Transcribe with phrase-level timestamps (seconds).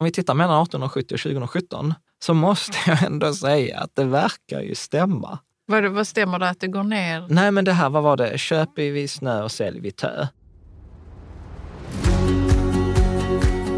[0.00, 1.94] Om vi tittar mellan 1870 och 2017
[2.24, 5.38] så måste jag ändå säga att det verkar ju stämma.
[5.66, 7.26] Vad, vad stämmer det att det går ner?
[7.28, 8.38] Nej, men det här, vad var det?
[8.38, 10.26] Köper vi snö och säljer vi tö.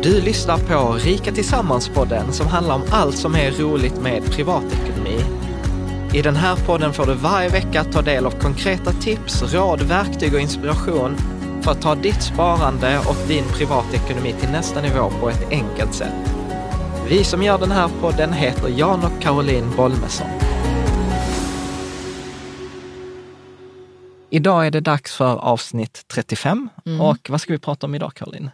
[0.03, 5.21] Du lyssnar på Rika Tillsammans-podden som handlar om allt som är roligt med privatekonomi.
[6.15, 10.35] I den här podden får du varje vecka ta del av konkreta tips, råd, verktyg
[10.35, 11.17] och inspiration
[11.63, 16.15] för att ta ditt sparande och din privatekonomi till nästa nivå på ett enkelt sätt.
[17.09, 20.27] Vi som gör den här podden heter Jan och Caroline Bolmesson.
[24.31, 27.01] Idag är det dags för avsnitt 35 Mm.
[27.01, 28.51] och vad ska vi prata om idag Caroline?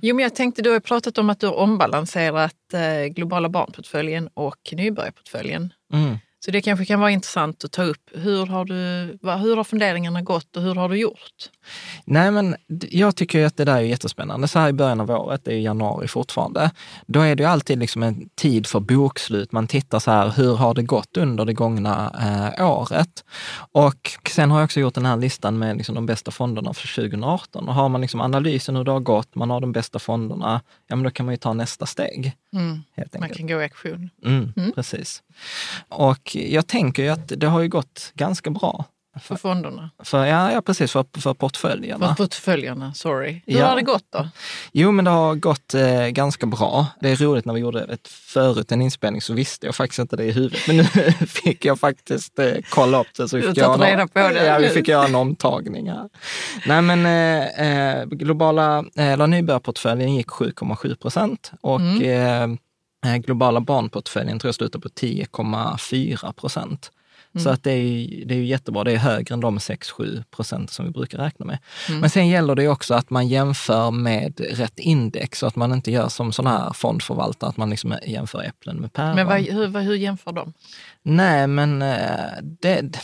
[0.00, 4.28] Jo, men jag tänkte, du har pratat om att du har ombalanserat eh, globala barnportföljen
[4.34, 5.72] och nybörjarportföljen.
[5.92, 6.18] Mm.
[6.44, 8.10] Så det kanske kan vara intressant att ta upp.
[8.14, 8.74] Hur har, du,
[9.38, 11.50] hur har funderingarna gått och hur har du gjort?
[12.04, 12.56] Nej, men
[12.90, 14.48] jag tycker att det där är jättespännande.
[14.48, 16.70] Så här i början av året, det är januari fortfarande,
[17.06, 19.52] då är det ju alltid liksom en tid för bokslut.
[19.52, 22.12] Man tittar så här, hur har det gått under det gångna
[22.58, 23.24] eh, året?
[23.72, 26.94] Och sen har jag också gjort den här listan med liksom de bästa fonderna för
[26.96, 27.68] 2018.
[27.68, 30.96] Och har man liksom analysen hur det har gått, man har de bästa fonderna, ja
[30.96, 32.32] men då kan man ju ta nästa steg.
[32.52, 32.82] Mm.
[33.18, 34.10] Man kan gå i aktion.
[34.24, 34.72] Mm, Mm.
[34.72, 35.22] Precis.
[35.88, 38.84] Och jag tänker ju att det har ju gått ganska bra.
[39.22, 39.90] För fonderna.
[40.04, 42.08] För, ja, ja, precis, för, för portföljerna.
[42.08, 43.42] För portföljerna, sorry.
[43.46, 43.66] Hur Ja.
[43.66, 44.28] har det gått då?
[44.72, 46.86] Jo, men det har gått eh, ganska bra.
[47.00, 50.16] Det är roligt när vi gjorde ett förut en inspelning så visste jag faktiskt inte
[50.16, 50.60] det i huvudet.
[50.66, 50.84] Men nu
[51.26, 53.28] fick jag faktiskt eh, kolla upp det.
[53.28, 56.08] Så vi Du har tagit reda på det Ja, vi fick göra en omtagning här.
[56.66, 62.58] Nej, men eh, eh, globala, eh, eller nybörjarportföljen gick 7,7 procent och Mm.
[63.04, 66.90] eh, eh, globala barnportföljen tror jag slutar på 10,4 procent.
[67.34, 67.44] Mm.
[67.44, 68.84] Så att det, är, det är jättebra.
[68.84, 71.58] Det är högre än de 6-7 procent som vi brukar räkna med.
[71.88, 72.00] Mm.
[72.00, 75.90] Men sen gäller det också att man jämför med rätt index så att man inte
[75.90, 79.14] gör som sådana här fondförvaltare, att man liksom jämför äpplen med päron.
[79.14, 80.52] Men vad, hur, hur jämför de?
[81.02, 81.98] Nej, men eh,
[82.42, 82.98] det,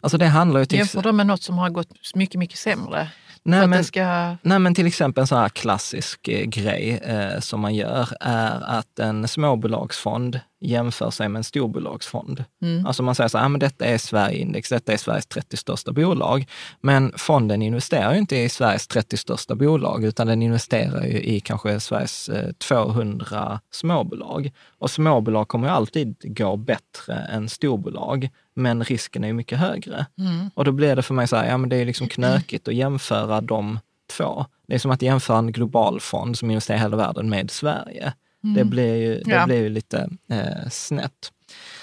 [0.00, 3.08] alltså det handlar ju till Jämför de med något som har gått mycket, mycket sämre?
[3.46, 4.36] Nej, men, ska...
[4.42, 8.78] nej, men till exempel en sån här klassisk eh, grej eh, som man gör är
[8.78, 12.44] att en småbolagsfond jämför sig med en storbolagsfond.
[12.62, 12.86] Mm.
[12.86, 15.92] Alltså man säger så här, ah, men detta är Sverigeindex, detta är Sveriges 30 största
[15.92, 16.46] bolag.
[16.80, 21.40] Men fonden investerar ju inte i Sveriges 30 största bolag, utan den investerar ju i
[21.40, 24.50] kanske Sveriges eh, 200 småbolag.
[24.78, 30.06] Och småbolag kommer ju alltid gå bättre än storbolag, men risken är ju mycket högre.
[30.18, 30.50] Mm.
[30.54, 32.74] Och då blir det för mig så här, ja men det är liksom knökigt att
[32.74, 33.78] jämföra de
[34.16, 34.46] två.
[34.68, 38.12] Det är som att jämföra en global fond som investerar i hela världen med Sverige.
[38.54, 39.38] Det blir ju, det Mm.
[39.38, 39.46] Ja.
[39.46, 41.32] blir ju lite eh, snett.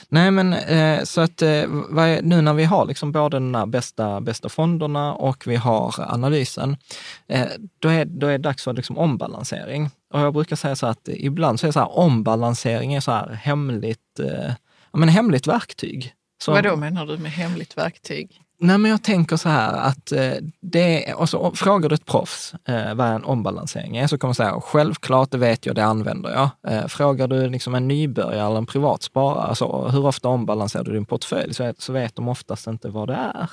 [0.09, 3.65] Nej, men eh, så att eh, är, nu när vi har liksom både de här
[3.65, 6.77] bästa, bästa fonderna och vi har analysen,
[7.27, 7.47] eh,
[7.79, 9.89] då, är, då är det dags för liksom ombalansering.
[10.13, 13.29] Och jag brukar säga så att ibland så är så här, ombalansering är så här
[13.29, 14.53] hemligt, eh,
[14.93, 16.13] men hemligt verktyg.
[16.43, 18.41] Så, Vad då menar du med hemligt verktyg?
[18.59, 22.55] Nej, men jag tänker så här att eh, det och så frågar du ett proffs
[22.67, 26.31] eh, vad en ombalansering är, så kommer de säga självklart, det vet jag, det använder
[26.31, 26.49] jag.
[26.73, 31.05] Eh, frågar du liksom en nybörjare eller en privatsparare, alltså, hur ofta ombalanserar du din
[31.05, 33.49] portfölj, så, så vet de oftast inte vad det är.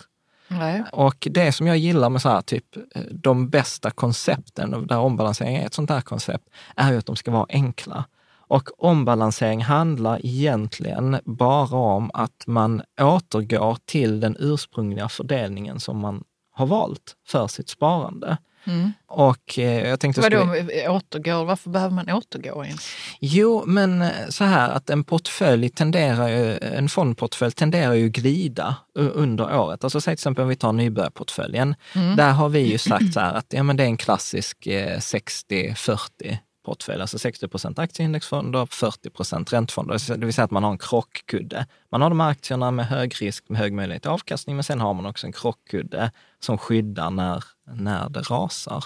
[0.48, 0.84] Nej.
[0.92, 5.56] Och det som jag gillar med så här, typ, eh, de bästa koncepten, där ombalansering
[5.56, 6.44] är ett sånt här koncept,
[6.76, 8.04] är ju att de ska vara enkla.
[8.50, 16.24] Och ombalansering handlar egentligen bara om att man återgår till den ursprungliga fördelningen som man
[16.52, 18.38] har valt för sitt sparande.
[18.66, 18.92] Mm.
[19.06, 20.20] Och eh, jag tänkte...
[20.20, 21.44] Vadå skulle- med återgår?
[21.44, 22.88] Varför behöver man återgå ens?
[23.20, 28.76] Jo, men eh, så här att en portfölj tenderar ju, en fondportfölj tenderar ju glida
[28.94, 29.84] under året.
[29.84, 31.74] Alltså säg till exempel om vi tar nybörjarportföljen.
[31.94, 32.16] Mm.
[32.16, 34.98] Där har vi ju sagt så här att ja, men det är en klassisk eh,
[34.98, 36.38] 60-40
[36.70, 39.98] portfölj, alltså 60 procent aktieindexfonder, 40 procent räntefonder.
[39.98, 41.66] Så Det vill säga att man har en krockkudde.
[41.90, 44.80] Man har de här aktierna med hög risk, med hög möjlighet till avkastning, men sen
[44.80, 47.44] har man också en krockkudde som skyddar när,
[47.74, 48.84] när det rasar.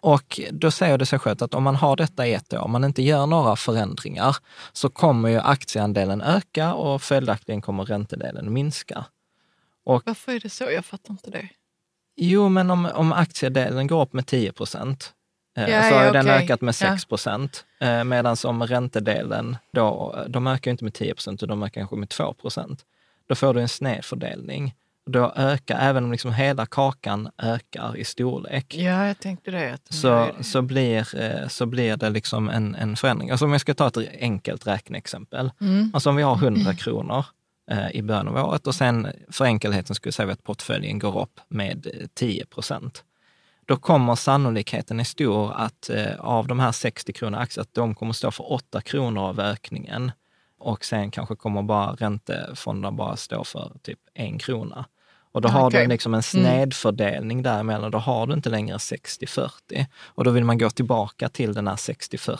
[0.00, 2.70] Och då säger det sig självt att om man har detta i ett år, om
[2.70, 4.36] man inte gör några förändringar,
[4.72, 9.04] så kommer ju aktieandelen öka och följaktligen kommer räntedelen minska.
[9.84, 10.64] Varför är det så?
[10.64, 11.48] Jag fattar inte det.
[12.16, 15.12] Jo, men om, om aktiedelen går upp med 10 procent,
[15.54, 16.44] Ja, så har ja, den okej.
[16.44, 16.92] ökat med Ja.
[16.92, 17.64] 6 procent.
[17.80, 21.96] Eh, Medan om räntedelen, då, de ökar inte med 10 procent, utan de ökar kanske
[21.96, 22.84] med 2 procent.
[23.28, 24.74] Då får du en snedfördelning.
[25.06, 29.78] Då ökar, även om liksom hela kakan ökar i storlek, Ja, jag tänkte det.
[29.88, 33.30] Så, så, blir, eh, så blir det liksom en, en förändring.
[33.30, 35.50] Alltså om jag ska ta ett enkelt räkneexempel.
[35.60, 35.90] Mm.
[35.94, 37.24] Alltså om vi har 100 kronor
[37.70, 41.20] eh, i början av året och sen för enkelheten skulle jag säga att portföljen går
[41.22, 43.04] upp med eh, 10 procent
[43.70, 47.94] då kommer sannolikheten är stor att eh, av de här 60 kronor aktier, att de
[47.94, 50.12] kommer stå för 8 kronor av ökningen.
[50.58, 54.84] Och sen kanske kommer bara räntefonderna bara stå för typ en krona.
[55.32, 55.82] Och då har Okej.
[55.82, 57.90] du liksom en snedfördelning däremellan.
[57.90, 59.48] Då har du inte längre 60-40.
[60.04, 62.36] Och då vill man gå tillbaka till den här 60-40.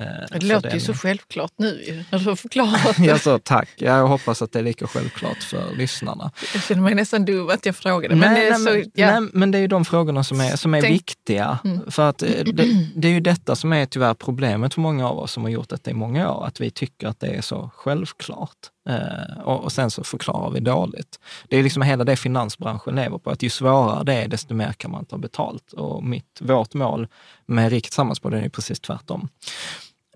[0.00, 3.04] Eh, Det låter ju så självklart nu när du har förklarat det.
[3.04, 3.68] Ja, så, tack.
[3.76, 6.30] Jag hoppas att det är lika självklart för lyssnarna.
[6.54, 8.14] Jag känner mig nästan dum att jag frågade.
[8.16, 9.20] Men, det är så, men, ja.
[9.20, 11.58] nej, men det är ju de frågorna som är, som är Tänk- viktiga.
[11.90, 15.18] För att eh, det, det är ju detta som är tyvärr problemet för många av
[15.18, 17.70] oss som har gjort detta i många år, att vi tycker att det är så
[17.76, 18.58] självklart.
[18.88, 21.20] Eh, och, och sen så förklarar vi dåligt.
[21.48, 24.72] Det är liksom hela det finansbranschen lever på, att ju svårare det är, desto mer
[24.72, 25.72] kan man ta betalt.
[25.72, 27.08] Och mitt, vårt mål
[27.46, 29.28] med Riket det är ju precis tvärtom.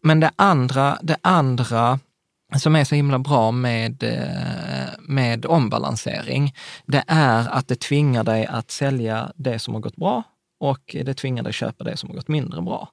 [0.02, 1.98] Men det andra, det andra
[2.56, 6.54] som är så himla bra med, eh, med ombalansering,
[6.86, 10.22] det är att det tvingar dig att sälja det som har gått bra
[10.60, 12.88] och det tvingar dig att köpa det som har gått mindre bra.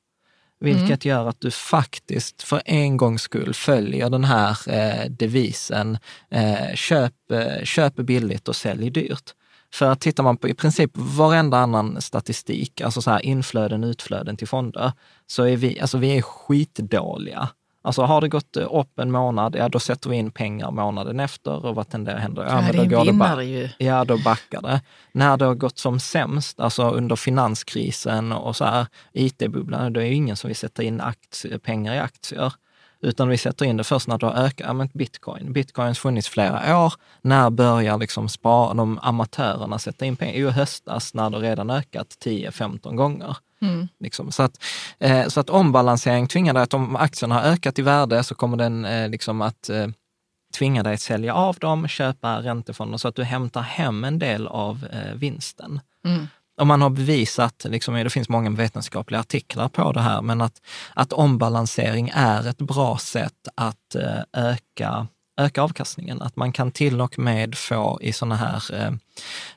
[0.64, 5.98] Vilket gör att du faktiskt för en gångs skull följer den här eh, devisen,
[6.32, 9.34] eh, köp, eh, köp billigt och sälj dyrt.
[9.74, 14.38] För att tittar man på i princip varenda annan statistik, alltså så här inflöden, utflöden
[14.38, 14.92] till fonder,
[15.28, 17.50] så är vi, alltså vi är skitdåliga.
[17.86, 21.20] Alltså har det gått eh, upp en månad, ja då sätter vi in pengar månaden
[21.20, 22.46] efter och vad tenderar hända?
[22.48, 23.70] Ja, men det en går ba- vinnare ju.
[23.78, 24.82] Ja, då backar det.
[25.12, 30.06] När det har gått som sämst, alltså under finanskrisen och så här, IT-bubblan, då är
[30.06, 32.54] det ingen som vill sätta in aktie, pengar i aktier.
[33.02, 35.54] Utan vi sätter in det först när det har ökat, ja men bitcoin.
[35.54, 36.94] Bitcoin har funnits flera år.
[37.22, 40.34] När börjar liksom spara, de amatörerna sätta in pengar?
[40.36, 43.38] Jo, i höstas när det redan ökat 10-15 gånger.
[43.64, 43.88] Mm.
[44.00, 44.32] Liksom.
[44.32, 44.64] Så, att,
[45.00, 48.58] eh, så att ombalansering tvingar dig att om aktierna har ökat i värde så kommer
[48.58, 49.88] den eh, liksom att eh,
[50.58, 54.48] tvinga dig att sälja av dem, köpa räntefonder så att du hämtar hem en del
[54.48, 55.80] av eh, vinsten.
[56.06, 56.28] Mm.
[56.58, 60.62] Och man har bevisat, liksom, det finns många vetenskapliga artiklar på det här, men att,
[60.94, 65.08] att ombalansering är ett bra sätt att eh, öka,
[65.38, 66.22] öka avkastningen.
[66.22, 68.92] Att man kan till och med få i sådana här eh,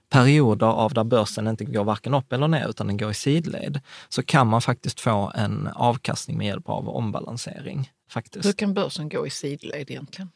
[0.09, 3.81] perioder av där börsen inte går varken upp eller ner utan den går i sidled,
[4.09, 7.91] så kan man faktiskt få en avkastning med hjälp av ombalansering.
[8.11, 8.47] Faktiskt.
[8.47, 10.31] Hur kan börsen gå i sidled egentligen?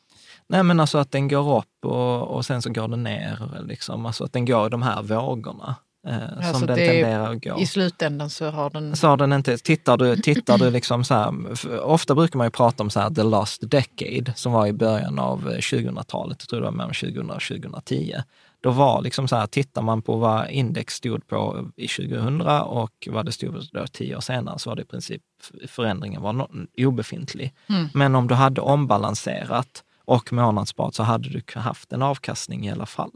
[0.47, 3.63] Nej men alltså att den går upp och, och sen så går den ner.
[3.65, 4.07] Liksom.
[4.07, 5.77] Alltså att den går i de här vågorna
[6.07, 7.61] eh, Alltså som den det är- tenderar att gå.
[7.61, 8.97] I slutändan så har den...
[8.97, 11.35] Så har den inte, tittar du, tittar du liksom så här,
[11.83, 15.19] ofta brukar man ju prata om så här the last decade som var i början
[15.19, 18.15] av eh, 2000-talet, jag tror det var mellan 2000 och 2010.
[18.63, 23.09] Då var liksom så här, tittar man på vad index stod på i 2000 och
[23.11, 25.23] vad det stod då tio år senare så var det i princip
[25.69, 26.47] förändringen var
[26.79, 27.55] obefintlig.
[27.69, 27.89] Mm.
[27.95, 32.87] Men om du hade ombalanserat och månadssparat så hade du haft en avkastning i alla
[32.87, 33.11] fall.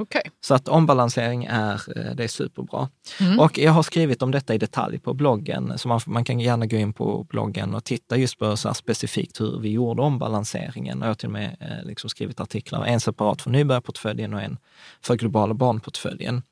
[0.00, 0.22] Okej.
[0.40, 2.88] Så att ombalansering är, eh, det är superbra.
[3.20, 3.40] Mm.
[3.40, 6.66] Och jag har skrivit om detta i detalj på bloggen, så man, man kan gärna
[6.66, 10.98] gå in på bloggen och titta just på så specifikt hur vi gjorde ombalanseringen.
[10.98, 14.42] Och jag har till och med eh, liksom skrivit artiklar, en separat för nybörjarportföljen och
[14.42, 14.58] en
[15.02, 16.42] för globala barnportföljen.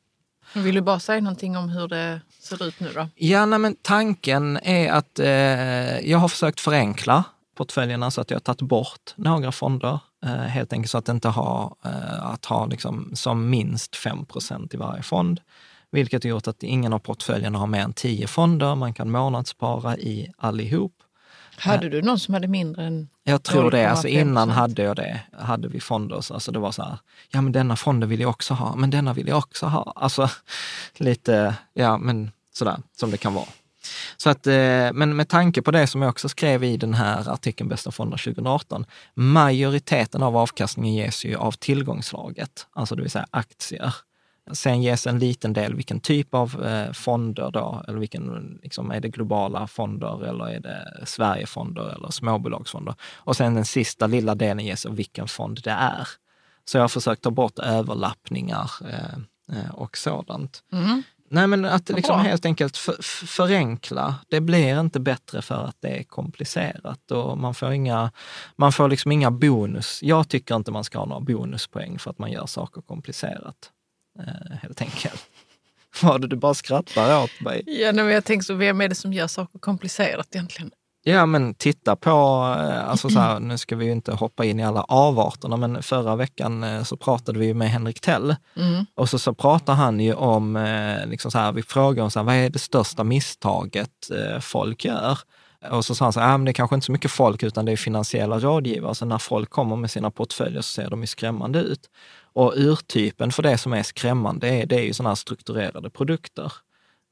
[0.55, 3.09] Vill du bara säga någonting om hur det ser ut nu då?
[3.15, 7.25] Ja, nej, men tanken är att eh, jag har försökt förenkla
[7.57, 9.99] portföljerna så att jag har tagit bort några fonder.
[10.25, 14.77] Eh, helt enkelt så att inte ha, eh, att ha liksom som minst 5% i
[14.77, 15.41] varje fond.
[15.91, 18.75] Vilket har gjort att ingen av portföljerna har mer än 10 fonder.
[18.75, 20.93] Man kan månadsspara i allihop.
[21.57, 23.09] Hade du någon som hade mindre än...
[23.25, 23.85] Jag tror det.
[23.85, 23.89] 0,5%.
[23.91, 25.21] Alltså innan hade jag det.
[25.33, 26.99] Hade vi fonder, så alltså det var så här,
[27.31, 29.93] ja men denna fonden vill jag också ha, men denna vill jag också ha.
[29.97, 30.31] Alltså
[30.97, 33.49] lite, ja men sådär som det kan vara.
[34.17, 37.29] Så att, eh, men med tanke på det som jag också skrev i den här
[37.29, 43.27] artikeln Bästa fonder 2018, majoriteten av avkastningen ges ju av tillgångslaget, alltså det vill säga
[43.31, 43.95] aktier.
[44.53, 49.01] Sen ges en liten del vilken typ av eh, fonder då, eller vilken, liksom, är
[49.01, 52.95] det globala fonder eller är det Sverigefonder eller småbolagsfonder?
[53.15, 56.09] Och sen den sista lilla delen ges av vilken fond det är.
[56.65, 60.63] Så jag har försökt ta bort överlappningar eh, eh och sådant.
[60.73, 61.03] Mm.
[61.31, 64.15] Nej, men att Vad liksom helt enkelt för, för- förenkla.
[64.29, 68.11] Det blir inte bättre för att det är komplicerat och man får inga,
[68.57, 70.03] man får liksom inga bonus.
[70.03, 73.71] Jag tycker inte man ska ha några bonuspoäng för att man gör saker komplicerat.
[74.19, 75.27] Eh, helt enkelt.
[76.03, 77.63] Var det du bara skrattar åt mig?
[77.67, 80.71] Ja, men jag tänker så, vem är det som gör saker komplicerat egentligen?
[81.09, 82.11] Ja, men titta på,
[82.61, 85.83] eh, alltså så här, nu ska vi ju inte hoppa in i alla avarterna, men
[85.83, 88.87] förra veckan eh, så pratade vi med Henrik Tell Mm.
[88.95, 92.19] och så, så pratar han ju om, eh, liksom så här, vi frågar om så
[92.19, 93.91] här, vad är det största misstaget
[94.41, 95.19] folk gör?
[95.71, 97.43] Och så sa han så här, ah, men det är kanske inte så mycket folk
[97.43, 98.95] utan det är finansiella rådgivare.
[98.95, 101.81] Så när folk kommer med sina portföljer så ser de ju skrämmande ut.
[102.33, 106.53] Och urtypen för det som är skrämmande, är, det är ju sådana här strukturerade produkter.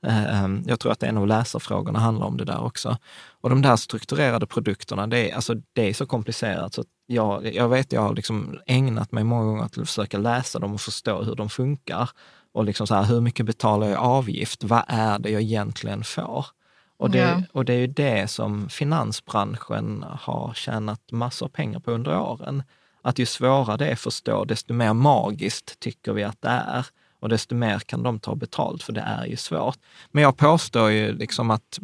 [0.06, 2.98] Ehm, jag tror att en av läsarfrågorna handlar om det där också.
[3.40, 7.68] Och de där strukturerade produkterna, det är, alltså, det är så komplicerat så jag, jag
[7.68, 11.22] vet, jag har liksom ägnat mig många gånger till att försöka läsa dem och förstå
[11.22, 12.10] hur de funkar.
[12.52, 14.64] Och liksom så här, hur mycket betalar jag i avgift?
[14.64, 16.46] Vad är det jag egentligen får?
[16.98, 17.42] Och det, ja.
[17.52, 22.62] och det är ju det som finansbranschen har tjänat massor pengar på under åren.
[23.02, 26.86] Att ju svårare det är att förstå, desto mer magiskt tycker vi att det är.
[27.20, 29.78] Och desto mer kan de ta betalt, för det är ju svårt.
[30.11, 31.78] Men jag påstår ju liksom att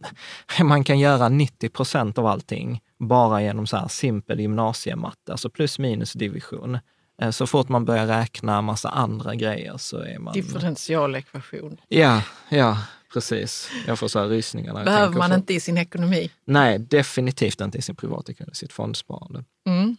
[0.62, 5.78] man kan göra 90 procent av allting bara genom så här simpel gymnasiematte, alltså plus
[5.78, 6.78] minus division.
[7.22, 10.34] Eh, så fort man börjar räkna massa andra grejer så är man...
[10.34, 11.76] Differentialekvation.
[11.88, 12.78] Ja, ja,
[13.12, 13.70] precis.
[13.86, 14.84] Jag får så här rysningar.
[14.84, 16.30] Behöver man inte i sin ekonomi?
[16.44, 19.44] Nej, definitivt inte i sin privatekonomi, sitt fondsparande.
[19.66, 19.96] Mm.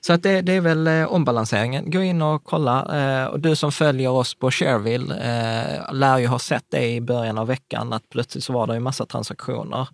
[0.00, 1.90] Så att det, det, är väl eh, ombalanseringen.
[1.90, 2.98] Gå in och kolla.
[2.98, 7.00] Eh, och du som följer oss på Shareville eh, lär ju ha sett det i
[7.00, 9.88] början av veckan, att plötsligt så var det en massa transaktioner.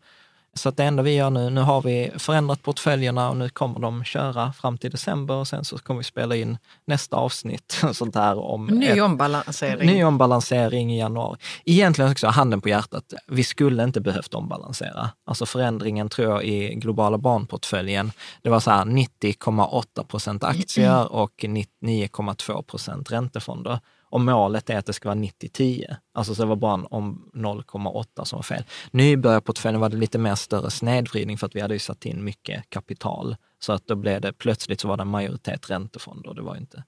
[0.55, 3.81] Så att det enda vi gör nu, nu har vi förändrat portföljerna och nu kommer
[3.81, 7.81] de köra fram till december och sen så kommer vi spela in nästa avsnitt.
[7.93, 9.87] Sånt här om ny ett, ombalansering.
[9.87, 11.39] Ny ombalansering i januari.
[11.65, 15.11] Egentligen också, handen på hjärtat, vi skulle inte behövt ombalansera.
[15.27, 21.33] Alltså förändringen tror jag i globala barnportföljen, det var så här 90,8 procent aktier och
[21.41, 23.81] 99,2 procent räntefonder.
[24.11, 25.97] Och målet är att det ska vara 90-10.
[26.15, 28.65] Alltså så det var bara om 0,8 som var fel.
[28.91, 32.71] Nybörjarportföljen var det lite mer större snedvridning för att vi hade ju satt in mycket
[32.71, 33.37] kapital.
[33.59, 36.35] Så att då blev det plötsligt så var det en majoritet räntefonder.
[36.35, 36.85] Det var ju inte,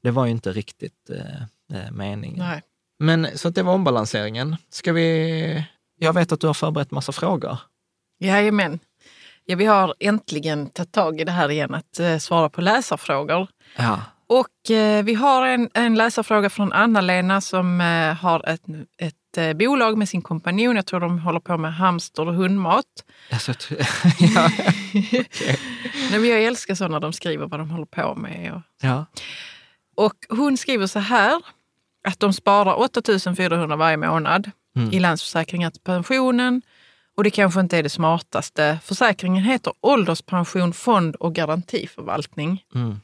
[0.00, 2.38] det var ju inte riktigt eh, eh meningen.
[2.38, 2.62] Nej.
[2.98, 4.56] Men så att det var ombalanseringen.
[4.70, 5.66] Ska vi...
[5.98, 7.58] Jag vet att du har förberett massa frågor.
[8.18, 8.78] Jajamän.
[9.44, 13.48] Ja, vi har äntligen tagit tag i det här igen, att eh, svara på läsarfrågor.
[13.76, 14.00] Ja.
[14.26, 18.62] Och eh, vi har en, en läsarfråga från Anna-Lena som eh, har ett,
[18.98, 20.76] ett eh, bolag med sin kompanjon.
[20.76, 22.84] Jag tror de håller på med hamster och hundmat.
[23.30, 23.52] Alltså,
[24.18, 24.46] ja.
[24.94, 25.56] okay.
[26.10, 28.52] Nej, men jag älskar så när de skriver vad de håller på med.
[28.54, 29.06] Och, ja.
[29.94, 31.42] och hon skriver så här
[32.08, 33.02] att de sparar 8
[33.36, 34.92] 400 varje månad mm.
[34.92, 36.62] i Länsförsäkringar till pensionen.
[37.16, 38.78] Och det kanske inte är det smartaste.
[38.84, 42.64] Försäkringen heter ålderspension, fond och garantiförvaltning.
[42.74, 43.00] Mm.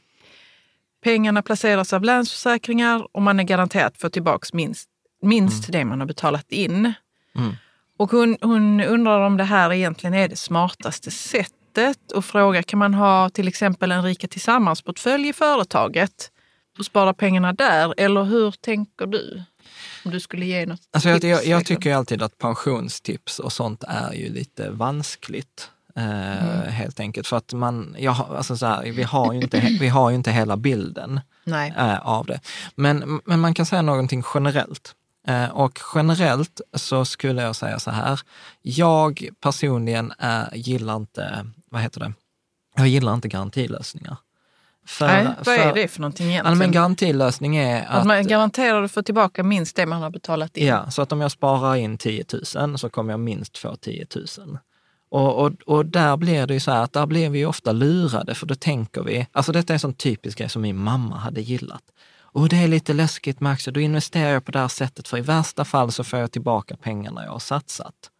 [1.03, 4.89] Pengarna placeras av Länsförsäkringar och man är garanterat få tillbaka minst,
[5.21, 5.79] minst mm.
[5.79, 6.93] det man har betalat in.
[7.35, 7.55] Mm.
[7.97, 12.79] Och hon, hon undrar om det här egentligen är det smartaste sättet och frågar kan
[12.79, 16.31] man ha till exempel en Rika Tillsammans-portfölj i företaget
[16.79, 17.93] och spara pengarna där?
[17.97, 19.43] Eller hur tänker du?
[20.05, 21.25] Om du skulle ge något alltså tips?
[21.25, 25.69] Jag, jag tycker alltid att pensionstips och sånt är ju lite vanskligt.
[25.95, 26.71] Mm.
[26.71, 27.27] Helt enkelt.
[27.27, 30.31] För att man, ja, alltså så här, vi, har ju inte, vi har ju inte
[30.31, 31.19] hela bilden
[31.77, 32.39] äh, av det.
[32.75, 34.95] Men, men man kan säga någonting generellt.
[35.27, 38.19] Eh, och generellt så skulle jag säga så här.
[38.61, 42.13] Jag personligen är, gillar inte, vad heter det?
[42.75, 44.17] Jag gillar inte garantilösningar.
[44.85, 46.57] För, Nej, vad för, är det för någonting egentligen?
[46.57, 47.89] Men garantilösning är att...
[47.89, 50.67] Att man garanterar att få tillbaka minst det man har betalat in?
[50.67, 54.07] Ja, så att om jag sparar in 10 000 så kommer jag minst få 10
[54.37, 54.57] 000.
[55.11, 58.35] Och, och, och där blir det ju så här att där blir vi ofta lurade,
[58.35, 61.41] för då tänker vi, alltså detta är en sån typisk grej som min mamma hade
[61.41, 61.83] gillat.
[62.33, 65.17] Och det är lite läskigt med aktier, då investerar jag på det här sättet, för
[65.17, 68.10] i värsta fall så får jag tillbaka pengarna jag har satsat.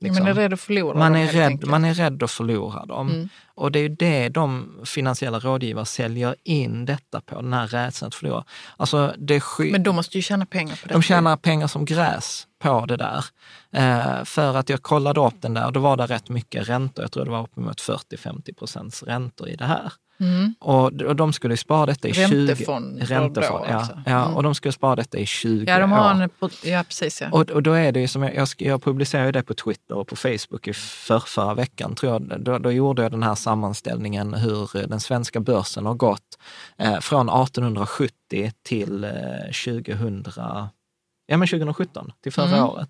[0.00, 0.24] Liksom.
[0.24, 1.22] Man är rädd att förlora man dem.
[1.22, 3.08] Är rädd, man är rädd att förlora dem.
[3.08, 3.28] Mm.
[3.54, 8.08] Och det är ju det de finansiella rådgivare säljer in detta på, den här rädslan
[8.08, 8.44] att förlora.
[8.76, 10.94] Alltså det Men de måste ju tjäna pengar på det.
[10.94, 13.24] De tjänar pengar som gräs på det där.
[13.72, 17.04] Eh, för att jag kollade upp den där, då var det rätt mycket räntor.
[17.04, 19.92] Jag tror det var uppemot 40-50 procents räntor i det här.
[20.20, 20.54] Mm.
[20.58, 22.22] Och, och de skulle spara detta i 20...
[22.22, 23.02] Räntefond.
[23.02, 23.74] Räntefond, ja.
[23.74, 24.02] Alltså.
[24.06, 24.36] ja mm.
[24.36, 26.22] Och de skulle spara detta i 20 ja, de har år.
[26.22, 26.30] En,
[26.62, 27.20] ja, precis.
[27.20, 27.28] Ja.
[27.32, 30.08] Och, och då är det ju som jag, jag, jag publicerade det på Twitter och
[30.08, 32.40] på Facebook i för, förra veckan, tror jag.
[32.40, 36.38] Då, då gjorde jag den här sammanställningen hur den svenska börsen har gått
[36.78, 39.10] eh, från 1870 till eh,
[39.64, 40.24] 2000
[41.30, 42.64] Ja, men 2017 till förra mm.
[42.64, 42.88] året.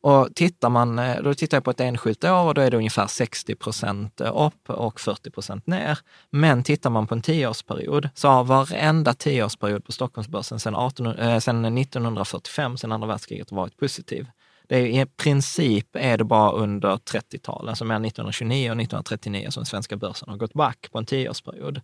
[0.00, 2.76] Och tittar man, eh, då tittar jag på ett enskilt år och då är det
[2.76, 5.98] ungefär 60 procent upp och 40 procent ner.
[6.30, 11.38] Men tittar man på en tioårsperiod så har varenda tioårsperiod på Stockholmsbörsen sedan, 18, äh,
[11.38, 14.26] sedan 1945, sedan andra världskriget, varit positiv.
[14.68, 19.64] Det är, I princip är det bara under 30-talet, alltså mellan 1929 och 1939, som
[19.64, 21.80] svenska börsen har gått back på en tioårsperiod.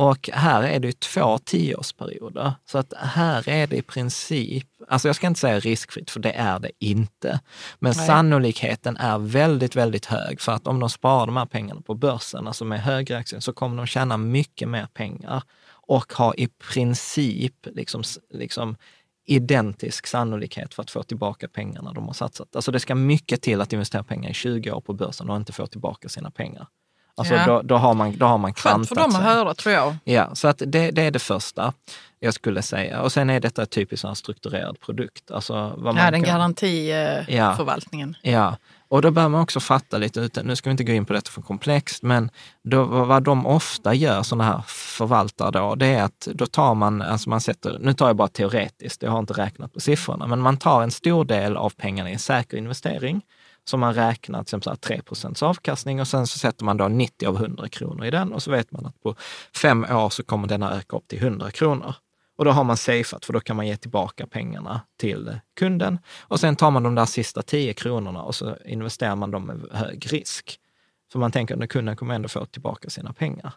[0.00, 2.52] Och här är det ju två tioårsperioder.
[2.64, 6.32] Så att här är det i princip, alltså jag ska inte säga riskfritt, för det
[6.32, 7.40] är det inte.
[7.78, 8.06] Men Nej.
[8.06, 12.46] sannolikheten är väldigt, väldigt hög för att om de sparar de här pengarna på börsen,
[12.46, 17.66] alltså med högre aktier, så kommer de tjäna mycket mer pengar och ha i princip
[17.66, 18.76] liksom, liksom
[19.24, 22.56] identisk sannolikhet för att få tillbaka pengarna de har satsat.
[22.56, 25.52] Alltså det ska mycket till att investera pengar i 20 år på börsen och inte
[25.52, 26.66] få tillbaka sina pengar.
[27.18, 27.46] Alltså Ja.
[27.46, 29.96] då, då har man, då har man Skönt klantat för dem att höra tror jag.
[30.04, 31.72] Ja, så att det, det är det första
[32.20, 33.00] jag skulle säga.
[33.02, 35.30] Och sen är detta typiskt en strukturerad produkt.
[35.30, 38.16] Alltså vad man Ja, den kan- garantiförvaltningen.
[38.22, 38.56] Ja,
[38.88, 41.12] och då bör man också fatta lite, utan, nu ska vi inte gå in på
[41.12, 42.30] detta för komplext, men
[42.64, 46.74] då, vad vad de ofta gör, sådana här förvaltare då, det är att då tar
[46.74, 50.26] man, alltså man sätter, nu tar jag bara teoretiskt, jag har inte räknat på siffrorna,
[50.26, 53.22] men man tar en stor del av pengarna i en säker investering,
[53.68, 57.36] som man räknar till exempel 3% avkastning och sen så sätter man då 90 av
[57.36, 59.14] 100 kronor i den och så vet man att på
[59.56, 61.94] fem år så kommer denna öka upp till 100 kronor.
[62.36, 65.98] Och då har man safeat, för då kan man ge tillbaka pengarna till kunden.
[66.20, 69.60] Och sen tar man de där sista 10 kronorna och så investerar man dem med
[69.72, 70.58] hög risk.
[71.12, 73.52] För man tänker att kunden kommer ändå få tillbaka sina pengar.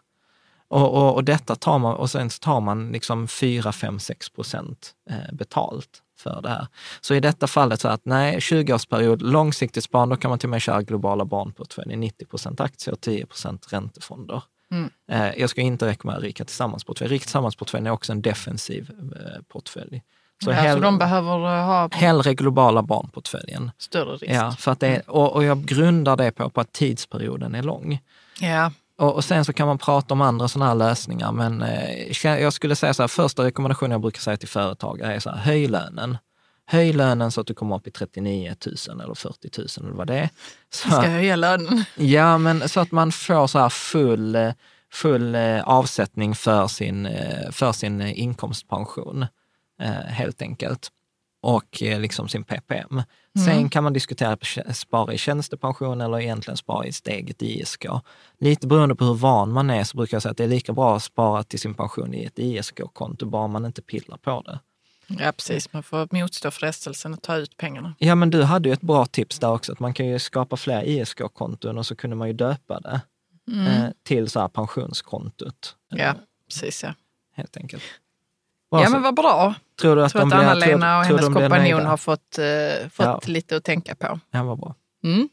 [0.68, 4.94] Och, och, och detta tar man, och sen tar man liksom 4, 5, 6 procent
[5.10, 6.66] eh, betalt för det här.
[7.00, 10.50] Så i detta fallet så att nej, 20-årsperiod, långsiktigt sparande, då kan man till och
[10.50, 14.42] med köra globala barnportföljer, 90 procent aktier och 10 procent räntefonder.
[14.70, 14.90] Mm.
[15.10, 17.10] Eh, Jag ska inte rekommendera Rika Tillsammans-portfölj.
[17.10, 20.02] Rika Tillsammans-portföljen är också en defensiv eh, portfölj.
[20.38, 23.70] Så, Så, ja, hell- så de behöver eh, ha hellre globala barnportföljen.
[23.78, 24.32] större risk.
[24.34, 27.62] Ja, för att det är, och, och jag grundar det på, på att tidsperioden är
[27.62, 27.98] lång.
[28.40, 28.72] Ja.
[29.02, 32.52] Och, och sen så kan man prata om andra sådana här lösningar, men eh, jag
[32.52, 35.66] skulle säga så här, första rekommendationen jag brukar säga till företag är så här, höj
[35.68, 36.18] lönen.
[36.66, 38.54] Höj lönen så att du kommer upp i 39
[38.88, 40.28] 000 eller 40 000 eller vad det är.
[40.70, 41.84] Så, Ska höja lönen.
[41.96, 44.52] Ja, men så att man får så här full,
[44.92, 49.26] full eh, avsättning för sin, eh, för sin inkomstpension,
[49.80, 50.88] eh, helt enkelt.
[51.40, 53.02] Och liksom sin PPM.
[53.38, 57.86] Sen kan man diskutera kä- spara i tjänstepension eller egentligen spara i sitt eget ISK.
[58.40, 60.72] Lite beroende på hur van man är så brukar jag säga att det är lika
[60.72, 64.60] bra att spara till sin pension i ett ISK-konto, bara man inte pillar på det.
[65.06, 65.72] Ja, precis.
[65.72, 67.94] Man får motstå frestelsen att ta ut pengarna.
[67.98, 70.56] Ja, men du hade ju ett bra tips där också, att man kan ju skapa
[70.56, 73.00] fler ISK-konton och så kunde man ju döpa det
[73.68, 75.76] eh, till så här pensionskontot.
[75.90, 76.14] Ja,
[76.48, 76.82] precis.
[76.82, 76.94] Ja,
[77.34, 77.82] Helt enkelt.
[78.80, 79.54] Ja men vad bra.
[79.80, 83.20] tror du att tror att Anna-Lena och hennes kompanjon har fått, eh, fått Ja.
[83.26, 84.20] lite att tänka på.
[84.30, 84.74] Ja, vad bra.
[85.04, 85.28] Mm.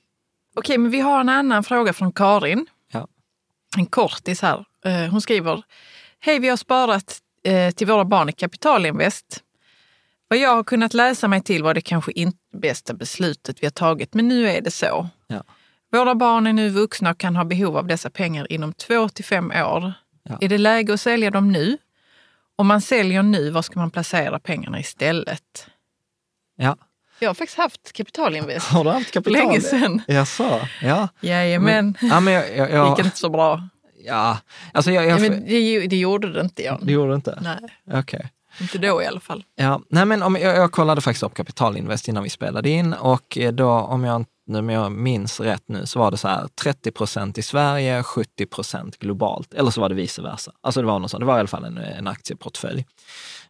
[0.55, 2.65] Okej, men vi har en annan fråga från Karin.
[2.91, 3.07] Ja.
[3.77, 4.65] En kortis här.
[4.85, 5.63] Eh, Hon skriver,
[6.19, 9.43] Hej, vi har sparat eh, till våra barn i Kapitalinvest.
[10.27, 13.71] Vad jag har kunnat läsa mig till var det kanske inte bästa beslutet vi har
[13.71, 15.07] tagit, men nu är det så.
[15.27, 15.43] Ja.
[15.91, 19.25] Våra barn är nu vuxna och kan ha behov av dessa pengar inom två till
[19.25, 19.93] fem år.
[20.23, 20.37] Ja.
[20.41, 21.77] Är det läge att sälja dem nu?
[22.59, 25.67] Om man säljer nu, var ska man placera pengarna istället?
[26.57, 26.77] Ja.
[27.19, 29.33] Jag har faktiskt haft Kapitalinvest Har du haft kapital?
[29.33, 30.01] länge sedan.
[30.07, 30.59] Jaså?
[30.81, 31.07] Ja.
[31.21, 31.97] Jajamän.
[32.01, 33.67] Ja, men jag, jag, Det jag, gick inte så bra.
[34.05, 34.37] ja.
[34.73, 36.79] Alltså jag, jag, Ja, men det, det gjorde det inte, Jan.
[36.85, 37.39] det gjorde du inte?
[37.41, 38.29] Nej, Okej
[38.61, 39.43] inte då i alla fall.
[39.55, 43.37] Ja, nej men om, jag, jag kollade faktiskt upp Kapitalinvest innan vi spelade in och
[43.37, 44.25] eh, då, om jag,
[44.57, 48.45] om jag minns rätt nu, så var det så här 30 procent i Sverige, 70
[48.45, 49.53] procent globalt.
[49.53, 50.51] Eller så var det vice versa.
[50.61, 51.21] Alltså det var något sånt.
[51.21, 52.85] Det var i alla fall en, en aktieportfölj.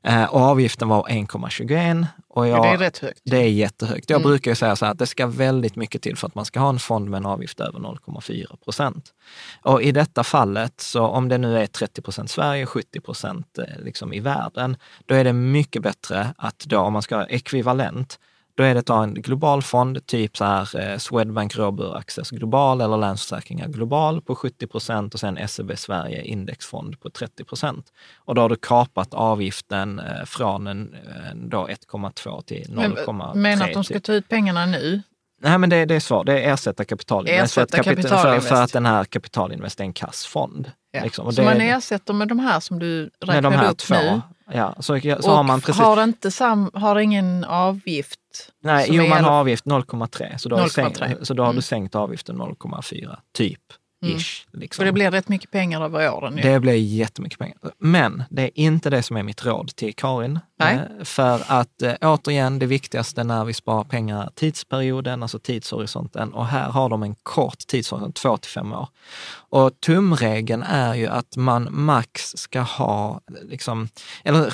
[0.03, 2.05] Eh, och avgiften var 1,21.
[2.27, 3.21] Och jag, det är rätt högt.
[3.23, 4.09] Det är jättehögt.
[4.09, 4.29] Jag Mm.
[4.29, 6.69] brukar säga så här att det ska väldigt mycket till för att man ska ha
[6.69, 9.13] en fond med en avgift över 0,4 procent.
[9.61, 13.83] Och i detta fallet, så om det nu är 30 procent Sverige, 70 procent eh,
[13.83, 18.19] liksom i världen, då är det mycket bättre att då, om man ska ha ekvivalent,
[18.59, 22.29] då är det att ha en global fond, typ så här eh, Swedbank Robur Access
[22.29, 27.85] Global eller Länsförsäkringar Global på 70 procent och sen SEB Sverige Indexfond på 30 procent.
[28.17, 30.95] Och då har du kapat avgiften eh, från en,
[31.31, 33.13] en då 1,2 till 0,3.
[33.33, 34.03] Men, men att de ska typ.
[34.03, 35.01] ta ut pengarna nu?
[35.41, 36.23] Nej, men det, det är svar.
[36.23, 37.57] Det är ersätta kapitalinvest.
[37.57, 38.47] Ersätta kapitalinvest.
[38.47, 40.71] För, för att den här kapitalinvest är en kassfond.
[40.91, 41.03] Ja.
[41.03, 41.33] Liksom.
[41.33, 43.95] Så det- man ersätter med de här som du räknade upp två.
[43.95, 44.21] nu?
[44.53, 45.81] Ja, så, så har man precis...
[45.81, 48.19] har, inte sam, har ingen avgift?
[48.63, 50.37] nej, jo, man har avgift 0,3.
[50.37, 50.73] Så då, har du 0,3.
[50.73, 51.55] sänkt, så då har Mm.
[51.55, 53.61] du sänkt avgiften 0,4, typ.
[54.03, 54.17] Mm.
[54.53, 54.81] Liksom.
[54.81, 56.37] För det blir rätt mycket pengar över åren.
[56.37, 56.43] ju.
[56.43, 57.57] Det blir jättemycket pengar.
[57.77, 60.39] Men det är inte det som är mitt råd till Karin.
[60.59, 60.75] Nej.
[60.75, 66.33] Eh, För att eh, återigen, det viktigaste när vi sparar pengar är tidsperioden, alltså tidshorisonten.
[66.33, 68.87] Och här har de en kort tidshorisont, två till fem år.
[69.31, 73.89] Och tumregeln är ju att man max ska ha, liksom,
[74.23, 74.53] eller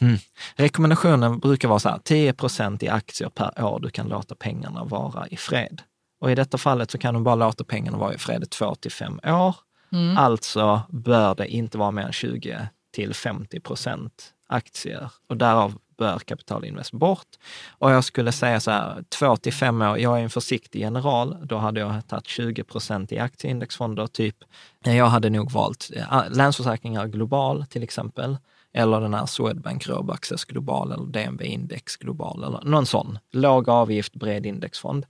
[0.00, 0.16] Hmm.
[0.56, 4.84] Rekommendationen brukar vara så här, 10 procent i aktier per år du kan låta pengarna
[4.84, 5.82] vara i fred.
[6.20, 8.74] Och i detta fallet så kan du bara låta pengarna vara i fred i två
[8.74, 9.56] till fem år.
[9.92, 10.16] Mm.
[10.16, 16.18] Alltså bör det inte vara mer än 20 till 50 procent aktier och därav bör
[16.18, 17.26] kapitalinvest bort.
[17.68, 21.36] Och jag skulle säga så här, två till fem år, jag är en försiktig general,
[21.42, 24.36] då hade jag tagit 20 procent i aktieindexfonder, typ.
[24.84, 28.36] Jag hade nog valt eh, Länsförsäkringar Global till exempel.
[28.72, 33.18] Eller den här Swedbank Robaccess Global eller DNB Index Global eller någon sån.
[33.30, 35.06] Låg avgift, bred indexfond.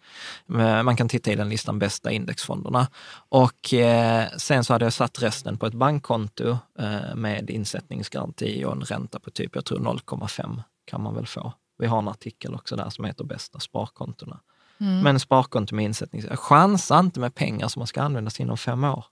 [0.48, 2.88] Eh, man kan titta i den listan bästa indexfonderna.
[3.28, 8.72] Och eh, sen så hade jag satt resten på ett bankkonto eh, med insättningsgaranti och
[8.72, 11.52] en ränta på typ, jag tror 0,5 kan man väl få.
[11.78, 14.40] Vi har en artikel också där som heter Bästa sparkontona.
[14.80, 15.00] Mm.
[15.00, 19.04] Men sparkonto med insättning, chansa inte med pengar som man ska användas inom fem år.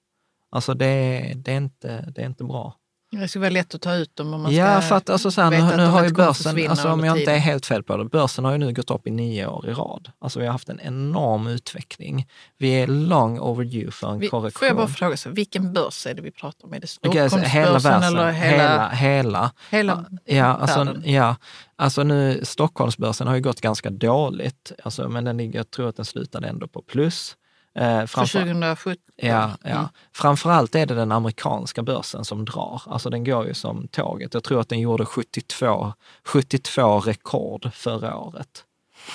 [0.51, 2.75] Alltså det, det, är, inte, det är inte bra.
[3.11, 5.31] Det ska vara lätt att ta ut dem om man ska Ja, för att alltså
[5.31, 7.97] så här, nu, nu har ju börsen, alltså om jag inte är helt fel på
[7.97, 10.11] det, börsen har ju nu gått upp i nio år i rad.
[10.19, 12.27] Alltså vi har haft en enorm utveckling.
[12.59, 14.59] Vi är long overdue för en vi, korrektion.
[14.59, 16.75] Får jag bara fråga, så, vilken börs är det vi pratar om?
[16.75, 18.89] Är det Stockholmsbörsen okay, hela börsen, eller hela?
[18.89, 19.53] Hela.
[19.71, 21.37] Hela, ja, alltså, ja,
[21.77, 25.97] alltså nu Stockholmsbörsen har ju gått ganska dåligt, alltså, men den ligger, jag tror att
[25.97, 27.37] den slutade ändå på plus.
[27.79, 28.97] Eh, framför, 2017?
[29.17, 29.71] Ja, ja.
[29.71, 29.87] Mm.
[30.13, 32.83] framförallt är det den amerikanska börsen som drar.
[32.87, 34.35] Alltså den går ju som tåget.
[34.35, 35.93] Jag tror att den gjorde 72,
[36.25, 38.65] 72 rekord förra året.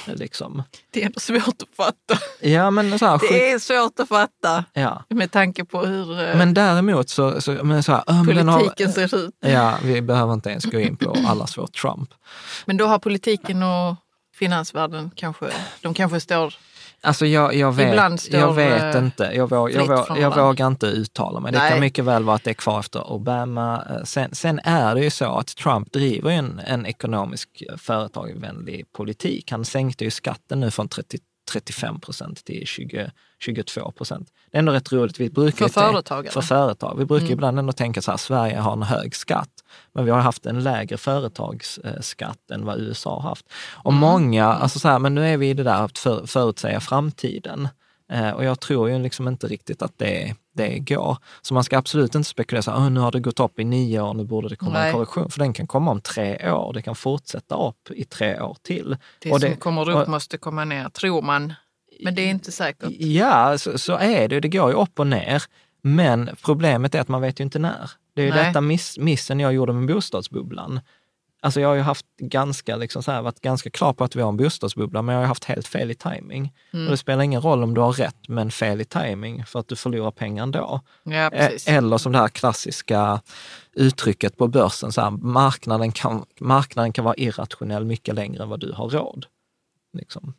[0.05, 0.63] Liksom.
[0.91, 2.23] Det är ändå svårt att fatta.
[2.41, 5.03] Ja, men så här, det är svårt att fatta ja.
[5.09, 9.17] med tanke på hur eh, men däremot så, så, men så här, politiken har, ser
[9.17, 9.35] ut.
[9.39, 12.09] Ja, vi behöver inte ens gå in på allas vår Trump.
[12.65, 13.95] Men då har politiken och
[14.35, 15.45] finansvärlden kanske,
[15.81, 16.53] de kanske står
[17.05, 19.31] Alltså jag, jag vet, jag vet eh, inte.
[19.33, 21.51] Jag, våg, jag, våg, jag vågar inte uttala mig.
[21.51, 21.71] Det Nej.
[21.71, 23.83] kan mycket väl vara att det är kvar efter Obama.
[23.89, 29.51] Eh, sen, sen är det ju så att Trump driver en, en ekonomisk företagsvänlig politik.
[29.51, 31.17] Han sänkte ju skatten nu från 30
[31.51, 34.29] 35 procent till 20, 22 procent.
[34.51, 35.19] Det är ändå rätt roligt.
[35.19, 36.31] Vi brukar för företagare?
[36.31, 36.97] För företag.
[36.97, 37.33] Vi brukar mm.
[37.33, 39.49] ibland ändå tänka så här, Sverige har en hög skatt,
[39.93, 43.45] men vi har haft en lägre företagsskatt än vad USA har haft.
[43.71, 43.99] Och mm.
[44.01, 47.67] många, alltså så här, men nu är vi i det där att för, förutsäga framtiden.
[48.11, 51.17] Eh, och jag tror ju liksom inte riktigt att det, det går.
[51.41, 54.01] Så man ska absolut inte spekulera så här, nu har det gått upp i nio
[54.01, 54.87] år, nu borde det komma Nej.
[54.87, 55.31] en korrektion.
[55.31, 58.97] För den kan komma om tre år, det kan fortsätta upp i tre år till.
[59.19, 61.53] Det och som det, kommer upp och, måste komma ner, tror man.
[62.03, 62.89] Men det är inte säkert.
[62.99, 64.39] Ja, så, så är det.
[64.39, 65.43] Det går ju upp och ner.
[65.81, 67.91] Men problemet är att man vet ju inte när.
[68.15, 68.45] Det är ju Nej.
[68.45, 70.79] detta miss, missen jag gjorde med bostadsbubblan.
[71.43, 74.21] Alltså jag har ju haft ganska, liksom så här, varit ganska klar på att vi
[74.21, 76.53] har en bostadsbubbla, men jag har haft helt fel i timing.
[76.73, 76.85] Mm.
[76.85, 79.67] Och det spelar ingen roll om du har rätt, men fel i timing för att
[79.67, 80.81] du förlorar pengar ändå.
[81.03, 81.67] Ja, precis.
[81.67, 83.21] Eller som det här klassiska
[83.73, 88.59] uttrycket på börsen, så här, marknaden, kan, marknaden kan vara irrationell mycket längre än vad
[88.59, 89.25] du har råd.
[89.93, 90.33] Liksom.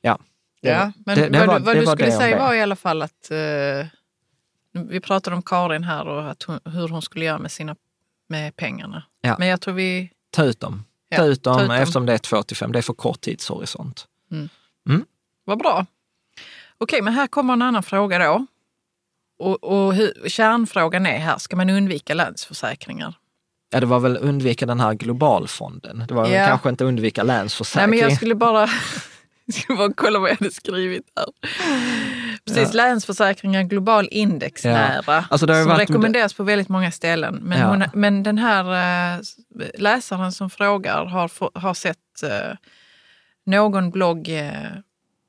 [0.00, 0.18] Ja.
[0.60, 3.28] ja, men det, det vad, var, vad du skulle säga var i alla fall att
[3.30, 3.86] uh,
[4.88, 7.76] vi pratade om Karin här och hon, hur hon skulle göra med sina
[8.28, 9.02] med pengarna.
[9.20, 9.36] Ja.
[9.38, 10.84] Men jag tror vi Ta ut dem.
[11.08, 11.76] Ja, ta ut dem, ta ut dem.
[11.76, 12.72] eftersom det är 2 till 5.
[12.72, 14.06] Det är för kort tidshorisont.
[14.32, 14.48] Mm.
[14.88, 15.04] Mm.
[15.44, 15.86] Vad bra.
[16.78, 18.46] Okej, men här kommer en annan fråga då.
[19.38, 23.14] Och, och hur, kärnfrågan är här, ska man undvika länsförsäkringar?
[23.70, 26.04] Ja, det var väl undvika den här globalfonden.
[26.08, 26.46] Det var ja.
[26.46, 27.90] kanske inte undvika länsförsäkring.
[27.90, 28.60] Nej, men jag skulle bara,
[29.44, 31.26] jag skulle bara kolla vad jag hade skrivit här.
[32.46, 32.76] Precis, ja.
[32.76, 35.24] Länsförsäkringar global indexnära ja.
[35.30, 37.34] alltså som rekommenderas på väldigt många ställen.
[37.42, 37.66] Men, ja.
[37.66, 38.64] hon, men den här
[39.14, 39.20] äh,
[39.78, 42.56] läsaren som frågar har, har sett äh,
[43.46, 44.52] någon blogg, äh,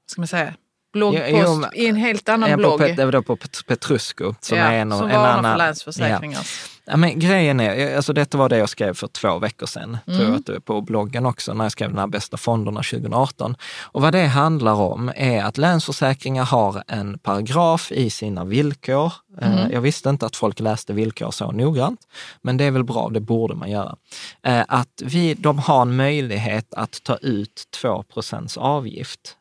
[0.08, 0.54] ska man säga,
[0.94, 2.80] bloggpost i en helt annan blogg.
[2.80, 5.54] det var då på Petrusco som ja, är en, som en annan...
[5.54, 6.40] för länsförsäkringar.
[6.40, 6.77] Ja.
[6.88, 6.98] Ja.
[6.98, 10.20] men grejen är, alltså detta var det jag skrev för två veckor sedan, mm.
[10.20, 12.84] tror jag att det är på bloggen också, när jag skrev den här bästa fonderna
[12.84, 13.56] 2018.
[13.82, 19.14] Och vad det handlar om är att Länsförsäkringar har en paragraf i sina villkor.
[19.42, 19.72] Eh, mm.
[19.72, 22.00] Jag visste inte att folk läste villkor så noggrant,
[22.42, 23.96] men det är väl bra, det borde man göra.
[24.44, 29.38] Eh, att vi, de har en möjlighet att ta ut 2% avgift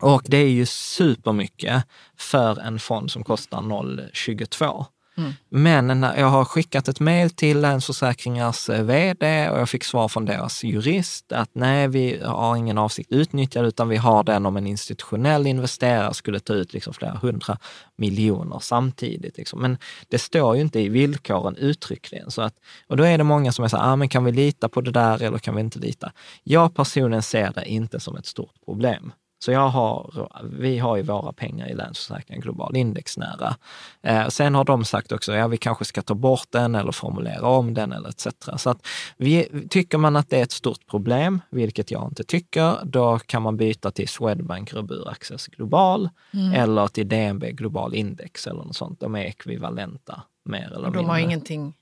[0.00, 1.84] och det är ju supermycket
[2.16, 4.84] för en fond som kostar 0,22.
[5.16, 5.32] Mm.
[5.48, 10.08] Men när jag har skickat ett mejl till Länsförsäkringars eh, vd och jag fick svar
[10.08, 14.24] från deras jurist att nej, vi har ingen avsikt att utnyttja det, utan vi har
[14.24, 17.58] den om en institutionell investerare skulle ta ut liksom flera hundra
[17.96, 19.36] miljoner samtidigt.
[19.36, 19.60] Liksom.
[19.60, 22.30] Men det står ju inte i villkoren uttryckligen.
[22.30, 22.54] Så att,
[22.86, 24.80] och då är det många som är så här, ah, men kan vi lita på
[24.80, 26.12] det där eller kan vi inte lita?
[26.42, 29.12] Jag personligen ser det inte som ett stort problem.
[29.44, 33.56] Så jag har, vi har ju våra pengar i Länsförsäkringar Global indexnära.
[34.02, 37.46] Eh, sen har de sagt också, ja vi kanske ska ta bort den eller formulera
[37.46, 38.26] om den eller etc.
[38.56, 42.78] Så att vi, tycker man att det är ett stort problem, vilket jag inte tycker,
[42.84, 46.52] då kan man byta till Swedbank Robur Access Global mm.
[46.52, 49.00] eller till DNB Global Index eller något sånt.
[49.00, 51.00] De är ekvivalenta mer eller mindre.
[51.00, 51.74] De har ingenting,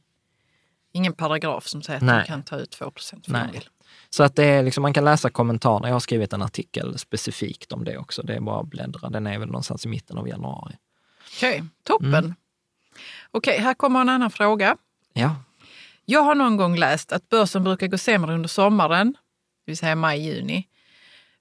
[0.93, 2.21] ingen paragraf som säger att Nej.
[2.21, 3.63] de kan ta ut 2 procent för Nej.
[4.11, 5.89] Så att det är liksom, man kan läsa kommentarerna.
[5.89, 8.23] Jag har skrivit en artikel specifikt om det också.
[8.23, 9.11] Det är bara att bläddra.
[9.11, 10.77] Den är väl någonstans i mitten av januari.
[11.37, 12.15] Okej, okay, toppen.
[12.15, 12.35] Mm.
[13.31, 14.77] Okej, okay, här kommer en annan fråga.
[15.13, 15.37] Ja.
[16.05, 19.95] Jag har någon gång läst att börsen brukar gå sämre under sommaren, det vill säga
[19.95, 20.69] maj-juni.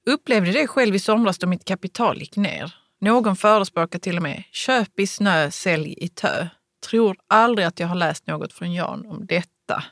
[0.05, 2.75] Upplevde det själv i somras då mitt kapital gick ner.
[2.99, 6.47] Någon förespråkar till och med köp i snö, sälj i tö.
[6.89, 9.83] Tror aldrig att jag har läst något från Jan om detta.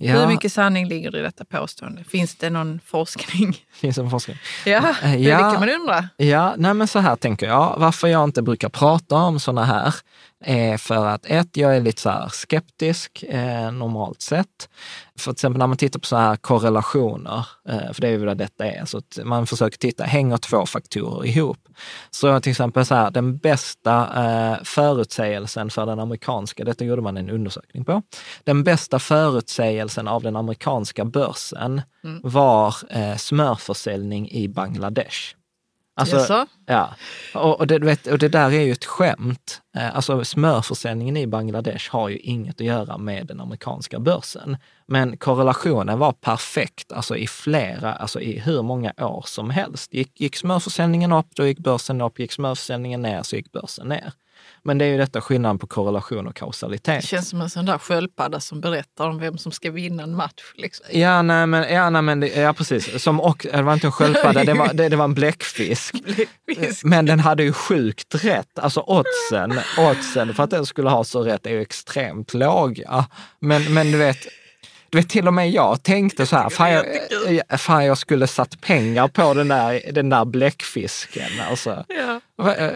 [0.00, 2.04] Ja, Hur mycket sanning ligger det i detta påstående?
[2.04, 3.56] Finns det någon forskning?
[3.72, 4.36] finns en forskning.
[4.66, 5.36] Ja, det, Eh, ja.
[5.36, 6.08] det kan man undra.
[6.16, 7.74] Ja, nej men så här tänker jag.
[7.78, 9.94] Varför jag inte brukar prata om sådana här
[10.44, 14.68] är för att ett, jag är lite så skeptisk eh, normalt sett.
[15.18, 18.26] För till exempel när man tittar på så här korrelationer, eh, för det är ju
[18.26, 21.68] vad detta är, så att man försöker titta, hänger två faktorer ihop?
[22.10, 27.16] Så till exempel så här, den bästa eh, förutsägelsen för den amerikanska, detta gjorde man
[27.16, 28.02] en undersökning på,
[28.44, 31.82] den bästa förutsägelsen av den amerikanska börsen
[32.22, 35.34] var eh, smörförsäljning i Bangladesh.
[35.98, 36.46] Alltså, Jaså?
[36.66, 36.94] Ja,
[37.34, 39.60] och, och, det, vet, och det där är ju ett skämt.
[39.76, 44.56] Eh, Alltså smörförsäljningen i Bangladesh har ju inget att göra med den amerikanska börsen.
[44.86, 49.94] Men korrelationen var perfekt, alltså i flera, alltså i hur många år som helst.
[49.94, 52.18] Gick, gick smörförsäljningen upp, då gick börsen upp.
[52.18, 54.12] Gick smörförsäljningen ner, så gick börsen ner.
[54.66, 57.00] Men det är ju detta skillnaden på korrelation och kausalitet.
[57.00, 60.16] Det känns som en sån där sköldpadda som berättar om vem som ska vinna en
[60.16, 60.42] match.
[60.54, 60.86] Liksom.
[60.90, 63.02] Ja, nej, men, ja, nej, men det, ja, precis.
[63.02, 65.94] Som och, det var inte en sköldpadda, det var, det, det var en bläckfisk.
[66.56, 66.84] Fisk.
[66.84, 68.58] Men den hade ju sjukt rätt.
[68.58, 73.06] Alltså oddsen, oddsen för att den skulle ha så rätt är ju extremt låga.
[73.40, 74.26] Men, men du vet,
[74.96, 79.08] vet, till och med jag tänkte så här, fan jag, fan jag skulle satt pengar
[79.08, 81.30] på den där, den där bläckfisken.
[81.50, 81.84] Alltså.
[81.88, 82.20] Ja.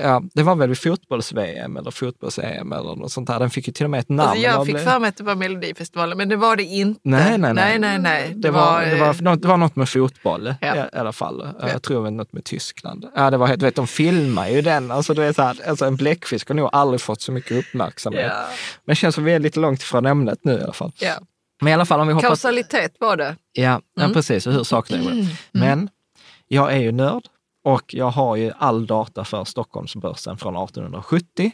[0.02, 3.38] Ja, det var väl vid fotbolls-VM eller fotbolls-EM eller något sånt där.
[3.38, 4.20] Den fick ju till och med ett namn.
[4.20, 7.00] Alltså jag fick för mig att det var Melodifestivalen, men det var det inte.
[7.04, 7.54] Nej, nej, nej.
[7.54, 8.32] nej, nej, nej.
[8.36, 10.76] Det var, det, var, eh, något, det var något med fotboll Ja.
[10.76, 11.48] i, alla fall.
[11.60, 11.68] Ja.
[11.68, 13.06] Jag tror det var något med Tyskland.
[13.14, 14.90] Ja, det var, du vet, de filmar ju den.
[14.90, 18.26] Alltså, du vet, så här, alltså, en bläckfisk har nog aldrig fått så mycket uppmärksamhet.
[18.34, 18.44] ja.
[18.84, 20.92] Men det känns som vi är lite långt ifrån ämnet nu i alla fall.
[20.98, 21.14] Ja.
[21.60, 22.28] Men i alla fall om vi hoppas...
[22.28, 23.36] Kausalitet var det.
[23.52, 24.14] Ja, ja Mm.
[24.14, 24.46] precis.
[24.46, 25.26] Och hur saker är.
[25.52, 25.88] Men
[26.48, 27.22] jag är ju nörd
[27.64, 31.52] och jag har ju all data för Stockholmsbörsen från 1870.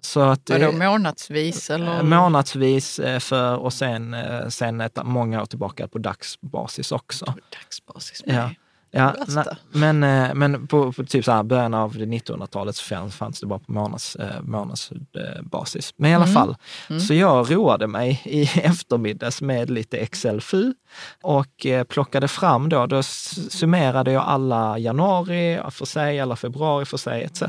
[0.00, 2.02] Så att, Vadå, eh, månadsvis eller?
[2.02, 7.24] månadsvis eh, för, och sen, eh, sen ett, många år tillbaka på dagsbasis också.
[7.62, 8.50] Dagsbasis Ja.
[8.96, 12.84] Ja, na- men, eh, men på, på typ så här början av det 1900-talet så
[12.84, 15.94] fanns, fanns det bara på månads, eh, månadsbasis.
[15.96, 16.34] Men i alla Mm.
[16.34, 16.56] fall,
[16.90, 17.00] Mm.
[17.00, 20.74] så jag roade mig i eftermiddags med lite Excel-fu
[21.22, 26.96] och eh, plockade fram då, då summerade jag alla januari för sig, alla februari för
[26.96, 27.42] sig etc.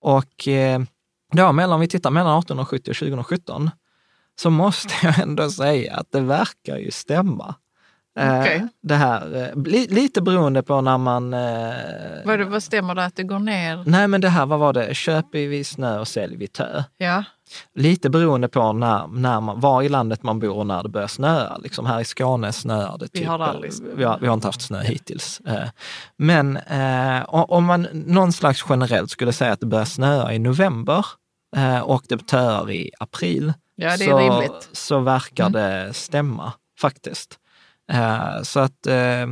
[0.00, 0.48] Och
[1.32, 3.70] då mellan, om vi tittar mellan 1870 och 2017,
[4.40, 7.54] så måste jag ändå säga att det verkar ju stämma.
[8.16, 8.66] Eh, Okej.
[8.82, 11.34] Det här, eh, li, lite beroende på när man...
[11.34, 11.74] Eh,
[12.24, 13.82] Vad, vad stämmer det att det går ner?
[13.86, 14.94] nej men det här, vad var det?
[14.94, 16.82] Köp vid snö och sälj vid tö.
[16.96, 17.24] Ja,
[17.74, 21.06] Lite beroende på när, när man, var i landet man bor och när det börjar
[21.08, 21.56] snöa.
[21.58, 23.08] Liksom här i Skåne snöar det.
[23.12, 25.40] Vi typ, har aldrig vi, har, vi har inte haft snö hittills.
[26.18, 26.58] Men
[27.28, 31.06] om man någon slags generellt skulle säga att det börjar snöa i november
[31.82, 34.68] och det töar i april, ja det är så, rimligt.
[34.72, 35.52] så verkar Mm.
[35.52, 37.38] det stämma faktiskt.
[37.92, 39.26] Eh, så att eh,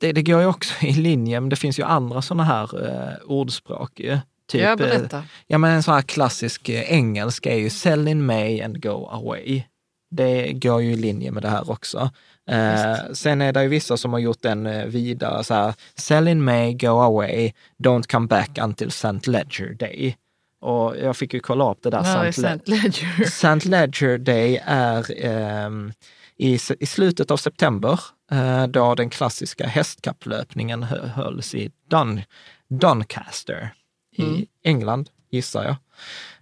[0.00, 3.14] det, det går ju också i linje, men det finns ju andra sådana här eh,
[3.26, 4.00] ordspråk.
[4.48, 5.24] Typ, ja, berätta.
[5.46, 9.62] Ja, men en sån här klassisk engelsk är ju sell in May and go away.
[10.10, 12.10] Det går ju i linje med det här också.
[12.50, 16.44] Eh, sen är det ju vissa som har gjort den vidare, så här, sell in
[16.44, 19.30] May, go away, don't come back until St.
[19.30, 20.16] Ledger Day.
[20.60, 22.24] Och jag fick ju kolla upp det där.
[22.28, 22.42] St.
[22.42, 22.60] Le- St.
[22.70, 23.22] Ledger?
[23.22, 23.68] St.
[23.68, 25.92] Ledger Day är ehm,
[26.38, 32.20] i, i slutet av september, eh, då den klassiska hästkapplöpningen hö- hölls i Dun,
[32.68, 33.70] Doncaster
[34.16, 34.46] i Mm.
[34.64, 35.76] England, gissar jag.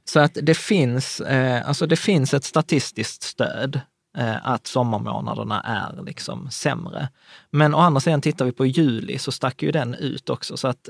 [0.05, 3.81] Så att det finns, eh, alltså det finns ett statistiskt stöd
[4.19, 7.09] eh, att sommarmånaderna är liksom sämre.
[7.51, 10.57] Men å andra sidan tittar vi på juli så stack ju den ut också.
[10.57, 10.89] Så att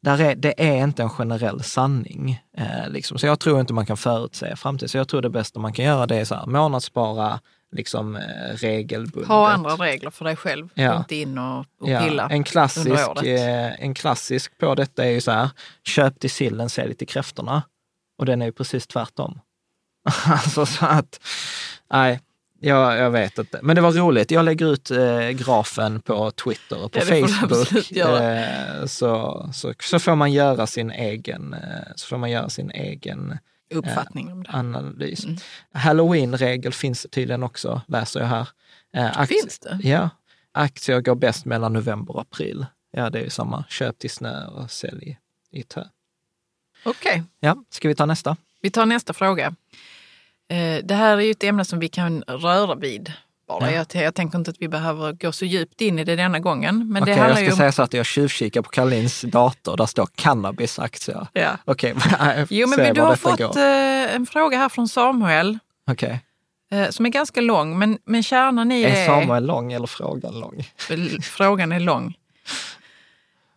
[0.00, 2.42] där är, det är inte en generell sanning.
[2.56, 3.18] Eh, liksom.
[3.18, 4.88] Så jag tror inte man kan förutsäga framtiden.
[4.88, 7.40] Så jag tror det bästa man kan göra det är så här, månadsspara
[7.72, 8.22] liksom, eh,
[8.54, 9.28] regelbundet.
[9.28, 10.68] Ha andra regler för dig själv.
[10.74, 10.96] Ja.
[10.98, 12.28] Inte in och, och Ja, pilla.
[12.30, 13.24] en, klassisk, under året.
[13.40, 15.50] eh, en klassisk på detta är ju så här,
[15.84, 17.62] köp till sillen, sälj till kräftorna.
[18.18, 19.40] Och den är ju precis tvärtom.
[20.26, 21.20] alltså så att,
[21.92, 22.20] nej,
[22.60, 23.60] jag, jag vet inte.
[23.62, 24.30] Men det var roligt.
[24.30, 27.92] Jag lägger ut eh, grafen på Twitter och på Ja, Facebook.
[27.96, 32.70] Eh, så, så, så får man göra sin egen, eh, så får man göra sin
[32.70, 33.38] egen
[33.72, 34.50] Uppfattning om det.
[34.52, 35.24] analys.
[35.24, 35.36] Mm.
[35.72, 38.48] Halloween-regel finns tydligen också, läser jag här.
[38.96, 39.78] Eh, Finns det?
[39.82, 40.10] Ja.
[40.52, 42.66] Aktier går bäst mellan november och april.
[42.90, 43.64] Ja, det är ju samma.
[43.68, 45.18] Köp till snö och sälj
[45.50, 45.84] i tö.
[46.84, 48.36] Okej, Ja, ska vi ta nästa?
[48.60, 49.54] vi tar nästa fråga.
[50.48, 53.12] Eh, det här är ju ett ämne som vi kan röra vid.
[53.60, 53.72] Bara.
[53.72, 53.84] Ja.
[53.92, 56.92] Jag, jag tänker inte att vi behöver gå så djupt in i det denna gången.
[56.92, 57.56] Men Okej, det jag ska ju om...
[57.56, 59.76] säga så att jag tjuvkikar på Karlins dator.
[59.76, 61.26] Där står cannabisaktier.
[61.32, 61.50] Ja.
[61.64, 61.94] Okej,
[62.50, 63.58] Jo, men du har fått går.
[63.58, 65.58] eh, en fråga här från Samuel
[65.90, 66.20] Okej.
[66.70, 70.40] eh, som är ganska lång, men, men kärnan i det Är Samuel lång eller frågan
[70.40, 70.64] lång?
[71.22, 72.14] Frågan är lång.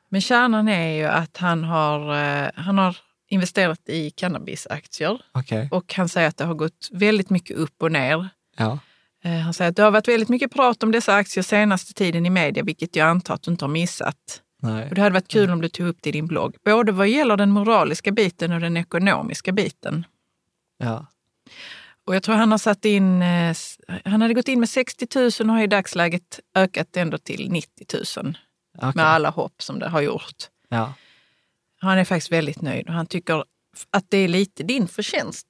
[0.10, 2.98] Men kärnan är ju att han har, eh, han har
[3.30, 5.70] investerat i cannabisaktier Okej.
[5.72, 8.30] och han säger att det har gått väldigt mycket upp och ner.
[8.58, 8.80] Ja.
[9.26, 12.26] Eh, Han säger att det har varit väldigt mycket prat om dessa aktier senaste tiden
[12.26, 14.42] i media, vilket jag antar att du inte har missat.
[14.62, 14.90] Nej.
[14.90, 17.08] Och det hade varit kul om du tog upp det i din blogg, både vad
[17.08, 20.06] gäller den moraliska biten och den ekonomiska biten.
[20.78, 21.06] Ja.
[22.08, 23.56] Och jag tror han har satt in, eh,
[24.06, 27.86] han hade gått in med 60 000 och har i dagsläget ökat ändå till 90
[27.94, 28.38] 000
[28.78, 28.92] Okej.
[28.96, 30.50] med alla hopp som det har gjort.
[30.70, 30.94] Ja.
[31.80, 33.44] Han är faktiskt väldigt nöjd och han tycker
[33.92, 35.48] att det är lite din förtjänst.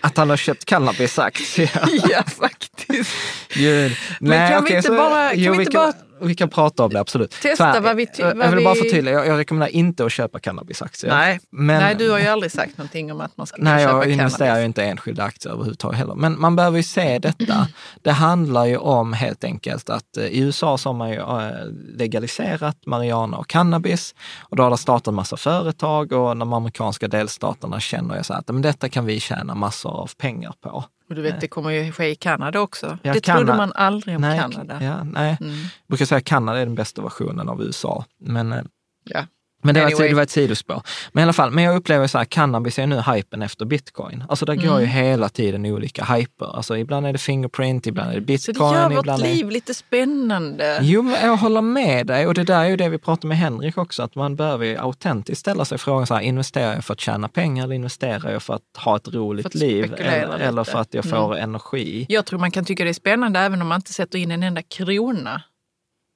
[0.00, 1.70] Att han har köpt cannabisaktier.
[2.10, 3.10] ja, faktiskt.
[3.54, 3.90] Ju-
[4.20, 6.34] Nej, kan vi okej, inte så- bara- kan jo, vi vi, inte kan, bara vi
[6.34, 7.30] kan prata om det, absolut.
[7.30, 10.38] testa här, vad vi Jag vad vill bara förtydliga, jag, jag rekommenderar inte att köpa
[10.38, 11.10] cannabisaktier.
[11.10, 11.40] Nej.
[11.50, 14.10] Men, Nej, du har ju aldrig sagt någonting om att man ska Nej, köpa jag
[14.12, 14.66] investerar ju cannabis.
[14.66, 16.14] inte i enskilda aktier överhuvudtaget heller.
[16.14, 17.68] Men man behöver ju se detta.
[18.02, 21.50] Det handlar ju om helt enkelt att eh, i USA så har man ju eh,
[21.96, 27.08] legaliserat marijuana och cannabis och då har det startat en massa företag och de amerikanska
[27.08, 30.84] delstaterna känner ju så här att men detta kan vi tjäna massor av pengar på.
[31.10, 32.98] Och du vet, det kommer ju ske i Kanada också.
[33.02, 34.78] Ja, det Kanada- trodde man aldrig om nej, Kanada.
[34.84, 35.36] Ja, nej.
[35.40, 35.52] Mm.
[35.52, 38.04] Jag brukar säga att Kanada är den bästa versionen av USA.
[38.20, 38.62] Men, eh,
[39.04, 39.26] Ja.
[39.62, 40.06] Men det, var Anyway.
[40.06, 40.82] ett, det var ett sidospår.
[41.12, 44.24] Men i alla fall, men jag upplever så här, cannabis är nu hypen efter bitcoin.
[44.28, 44.80] Alltså det går Mm.
[44.80, 46.56] ju hela tiden olika hyper.
[46.56, 48.72] Alltså ibland är det fingerprint, ibland är det Så bitcoin.
[48.74, 49.26] det gör vårt ibland är...
[49.26, 50.78] liv lite spännande.
[50.82, 53.38] Jo, men jag håller med dig och det där är ju det vi pratar med
[53.38, 56.92] Henrik också, att man behöver ju autentiskt ställa sig frågan så här, investerar jag för
[56.94, 60.78] att tjäna pengar eller investerar jag för att ha ett roligt liv eller, eller för
[60.78, 62.06] att jag får energi?
[62.08, 64.42] Jag tror man kan tycka det är spännande även om man inte sätter in en
[64.42, 65.42] enda krona.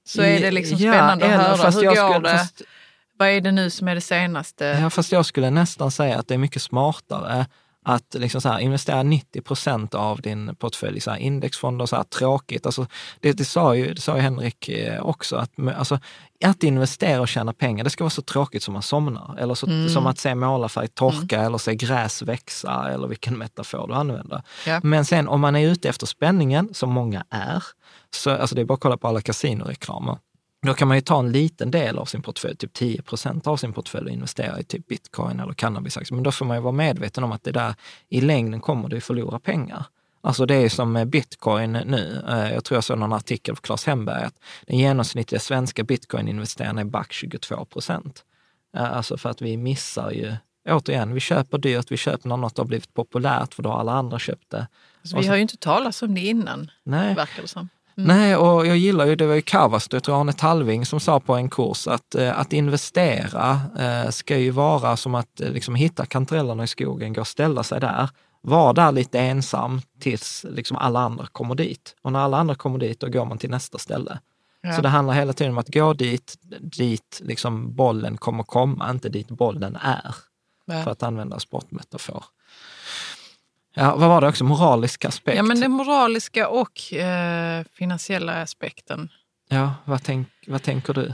[0.09, 1.71] Så är det liksom Ja, spännande eller att höra.
[1.71, 2.39] Hur jag går skulle- det?
[2.39, 2.63] fast-
[3.19, 4.65] Vad är det nu som är det senaste?
[4.65, 7.47] Ja, fast jag skulle nästan säga att det är mycket smartare
[7.87, 11.97] att liksom så här, investera 90 procent av din portfölj i så här indexfonder, så
[11.97, 12.67] här tråkigt.
[12.67, 12.87] Alltså,
[13.21, 15.99] det, det, sa ju, det sa ju Henrik eh, också, att, alltså,
[16.45, 19.37] att investera och tjäna pengar, det ska vara så tråkigt som man somnar.
[19.39, 19.89] Eller så, Mm.
[19.89, 24.43] som att se målarfärg torka eller se gräs växa eller vilken metafor du använder.
[24.67, 24.81] Ja.
[24.83, 27.63] Men sen om man är ute efter spänningen, som många är,
[28.11, 30.19] så alltså det är bara att kolla på alla kasinoreklamer.
[30.67, 33.57] Då kan man ju ta en liten del av sin portfölj, typ 10 procent av
[33.57, 36.15] sin portfölj och investera i typ bitcoin eller cannabisaktier.
[36.15, 37.75] Men då får man ju vara medveten om att det där
[38.09, 39.85] i längden kommer du förlora pengar.
[40.21, 42.23] Alltså det är som med bitcoin nu.
[42.29, 44.35] Eh, Jag tror jag såg någon artikel av Claes Hemberg att
[44.67, 48.25] den genomsnittliga svenska bitcoininvesteraren är back 22 procent.
[48.77, 50.35] Eh, Alltså för att vi missar ju,
[50.69, 53.93] återigen, vi köper dyrt, vi köper när något har blivit populärt för då har alla
[53.93, 54.67] andra köpt det.
[55.03, 57.15] Så Och vi har ju inte talat om det innan, Nej.
[57.15, 57.69] verkar det som.
[57.97, 61.21] Nej, och jag gillar ju, det var ju Kavastu, jag tror Arne Talving, som sa
[61.21, 65.75] på en kurs att, eh, att investera eh, ska ju vara som att eh, liksom,
[65.75, 68.09] hitta kantarellerna i skogen, gå och ställa sig där,
[68.41, 71.95] vara där lite ensam tills liksom, alla andra kommer dit.
[72.03, 74.19] Och när alla andra kommer dit, då går man till nästa ställe.
[74.61, 74.73] Ja.
[74.77, 79.09] Så det handlar hela tiden om att gå dit, dit liksom bollen kommer komma, inte
[79.09, 80.15] dit bollen är,
[80.67, 80.83] Ja.
[80.83, 82.25] för att använda sportmetafor.
[83.75, 84.45] Ja, vad var det också?
[84.45, 85.37] Moralisk aspekt?
[85.37, 89.09] Ja, men den moraliska och eh, finansiella aspekten.
[89.49, 91.13] Ja, vad, tänk, vad tänker du?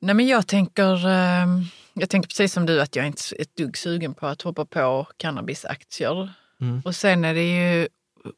[0.00, 1.46] Nej, men jag tänker, eh,
[1.94, 4.42] jag tänker precis som du att jag är inte är ett dugg sugen på att
[4.42, 6.32] hoppa på cannabisaktier.
[6.60, 6.82] Mm.
[6.84, 7.88] Och sen är det ju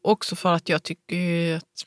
[0.03, 1.87] också för att jag tycker ju att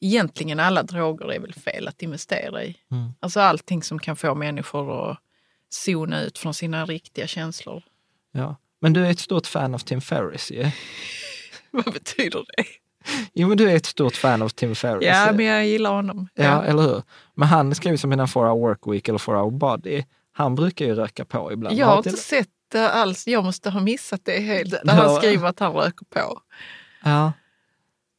[0.00, 2.76] egentligen alla droger är väl fel att investera i.
[2.90, 3.12] Mm.
[3.20, 5.18] Alltså allting som kan få människor att
[5.68, 7.82] zona ut från sina riktiga känslor.
[8.32, 8.56] Ja.
[8.80, 10.70] Men du är ett stort fan av Tim Ferriss ju.
[11.70, 12.64] Vad betyder det?
[13.32, 15.06] Jo, men du är ett stort fan av Tim Ferriss.
[15.06, 16.28] Ja, men jag gillar honom.
[16.34, 17.02] ja, eller hur?
[17.34, 20.04] Men han skriver som i den 4 hour work week eller 4 hour body.
[20.32, 21.76] Han brukar ju röka på ibland.
[21.78, 23.26] Jag har inte sett det alls.
[23.26, 24.70] Jag måste ha missat det helt.
[24.70, 26.40] Det- Där han skriver att han röker på.
[27.04, 27.32] Ja,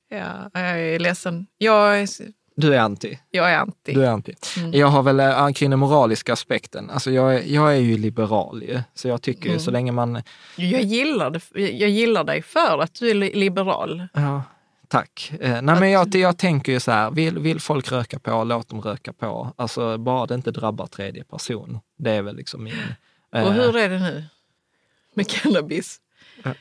[0.10, 1.48] Ja, jag är ledsen.
[1.58, 2.08] Jag
[2.56, 3.20] du är anti.
[3.32, 3.94] jag är anti.
[3.94, 4.34] Du är anti.
[4.58, 4.72] Mm.
[4.74, 6.90] Jag har väl äh, kring den moraliska aspekten.
[6.90, 8.82] Alltså jag, är- jag är ju liberal ju.
[8.94, 9.60] Så jag tycker Mm.
[9.60, 10.22] så länge man...
[10.56, 14.08] Jag, gillar det, jag gillar dig för att du är li- liberal.
[14.14, 14.44] Ja,
[14.88, 15.32] tack.
[15.40, 18.70] Eh, nej, men jag, jag tänker ju så här, vill, vill folk röka på, låt
[18.70, 19.54] dem röka på.
[19.56, 21.80] Alltså bara det inte drabbar tredje person.
[21.98, 22.76] Det är väl liksom min...
[23.36, 24.24] eh, Och hur är det nu
[25.14, 25.98] med cannabis?
[26.44, 26.54] Ja.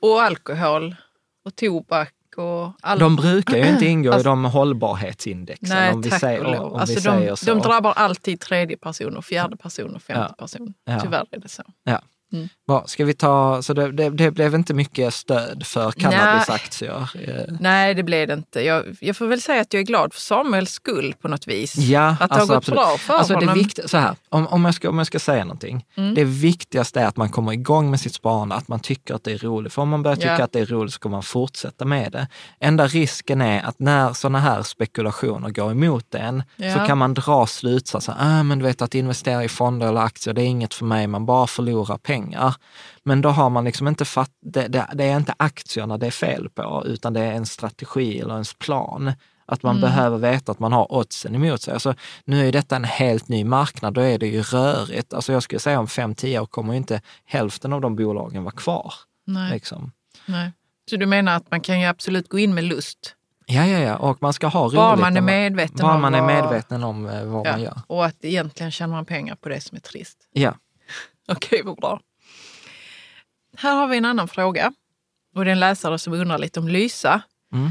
[0.00, 0.96] Och alkohol
[1.44, 3.00] och tobak och allt.
[3.00, 5.68] De brukar ju inte ingå i Alltså- de hållbarhetsindexen.
[5.68, 6.72] Nej, om vi tack säger, och lov.
[6.72, 7.46] om Alltså vi säger de, så.
[7.54, 10.34] de drabbar alltid tredje person och fjärde person och femte Ja.
[10.44, 10.74] person.
[11.02, 11.62] Tyvärr är det så.
[11.84, 12.00] Ja.
[12.32, 12.48] Mm.
[12.66, 17.10] Bra, ska vi ta, så det, det, det, blev inte mycket stöd för cannabisaktier?
[17.14, 18.60] Nej, Nej det blev det inte.
[18.60, 21.76] Jag, jag, får väl säga att jag är glad för Samuels skull på något vis.
[21.76, 22.80] Ja, att det alltså, har gått absolut.
[22.80, 23.54] bra för alltså, honom.
[23.54, 25.84] Det vikt, så här, om, om, jag ska, om jag ska säga någonting.
[25.96, 26.14] Mm.
[26.14, 29.32] Det viktigaste är att man kommer igång med sitt sparande, att man tycker att det
[29.32, 29.72] är roligt.
[29.72, 30.44] För om man börjar tycka ja.
[30.44, 32.28] att det är roligt så kommer man fortsätta med det.
[32.60, 36.74] Enda risken är att när sådana här spekulationer går emot en ja.
[36.74, 38.14] så kan man dra slutsatser.
[38.18, 41.06] Ah, men du vet att investera i fonder eller aktier, det är inget för mig,
[41.06, 42.17] man bara förlorar pengar.
[43.04, 46.10] Men då har man liksom inte fatt, det, det, det, är inte aktierna det är
[46.10, 49.12] fel på, utan det är en strategi eller ens plan.
[49.46, 49.80] Att man mm.
[49.80, 51.74] behöver veta att man har oddsen emot sig.
[51.74, 51.94] Alltså,
[52.24, 55.14] nu är detta en helt ny marknad, då är det ju rörigt.
[55.14, 58.54] Alltså jag skulle säga om fem tio år kommer inte hälften av de bolagen vara
[58.54, 58.94] kvar.
[59.26, 59.52] Nej.
[59.52, 59.92] Liksom.
[60.26, 60.52] Nej.
[60.90, 63.14] Så du menar att man kan ju absolut gå in med lust?
[63.50, 63.96] Ja, ja, ja.
[63.96, 64.76] Och man ska ha roligt.
[64.76, 67.52] Bara man är medveten bara om man är medveten om eh, vad ja.
[67.52, 67.80] man gör.
[67.86, 70.18] Och att egentligen tjänar man pengar på det som är trist.
[70.32, 70.54] Ja.
[71.28, 72.00] Okej, vad bra.
[73.56, 74.72] Här har vi en annan fråga.
[75.34, 77.22] Och det är en läsare som undrar lite om Lysa.
[77.52, 77.70] Mm.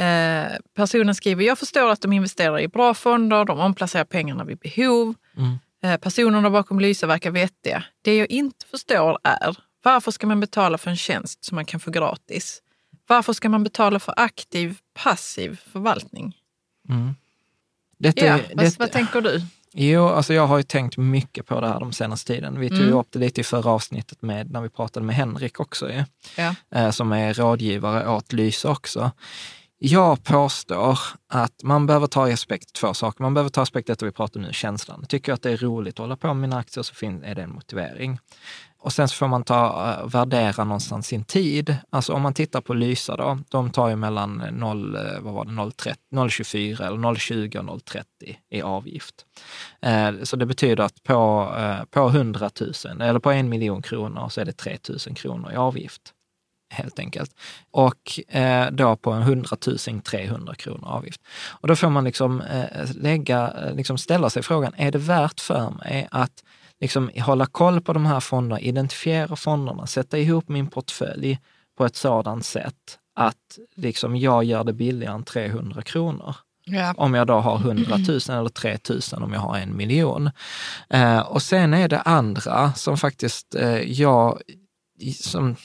[0.00, 4.58] Eh, personen skriver, jag förstår att de investerar i bra fonder, de omplacerar pengarna vid
[4.58, 5.14] behov.
[5.36, 5.58] Mm.
[5.82, 7.84] Eh, personerna bakom Lysa verkar vettiga.
[8.02, 11.80] Det jag inte förstår är, varför ska man betala för en tjänst som man kan
[11.80, 12.62] få gratis?
[13.06, 16.36] Varför ska man betala för aktiv, passiv förvaltning?
[16.88, 17.14] Mm.
[17.98, 19.42] Detta, ja, vad, vad tänker du?
[19.74, 22.60] Jo, alltså jag har ju tänkt mycket på det här de senaste tiden.
[22.60, 22.94] Vi tog mm.
[22.94, 26.04] upp det lite i förra avsnittet med, när vi pratade med Henrik också, ja.
[26.36, 26.54] Ja.
[26.78, 29.10] Eh, som är rådgivare åt Lysa också.
[29.82, 30.98] Jag påstår
[31.28, 33.22] att man behöver ta i aspekt två saker.
[33.22, 35.06] Man behöver ta aspekt detta vi pratar nu, känslan.
[35.08, 37.42] Tycker jag att det är roligt att hålla på med mina aktier så är det
[37.42, 38.18] en motivering.
[38.82, 41.76] Och sen så får man ta, eh, värdera någonstans sin tid.
[41.90, 45.44] Alltså om man tittar på Lysa då, de tar ju mellan 0, eh, vad var
[45.44, 48.04] det, 0,30, 0,24 eller 0,20 och 0,30
[48.50, 49.14] i avgift.
[49.82, 51.54] Eh, så det betyder att på,
[51.90, 52.50] på 100
[52.84, 56.14] 000 eller på en miljon kronor så är det 3 000 kronor i avgift
[56.70, 57.30] helt enkelt.
[57.70, 61.20] Och eh, då på en 100 000 300 kronor avgift.
[61.48, 65.70] Och då får man liksom eh, lägga, liksom ställa sig frågan, är det värt för
[65.70, 66.44] mig att
[66.80, 71.38] liksom hålla koll på de här fonderna, identifiera fonderna, sätta ihop min portfölj
[71.76, 76.36] på ett sådant sätt att liksom jag gör det billigare än 300 kronor.
[76.64, 76.94] Ja.
[76.96, 80.30] Om jag då har 100 000 eller 3 000 om jag har en miljon.
[80.90, 84.40] Eh, och sen är det andra som faktiskt eh, jag,
[85.14, 85.56] som,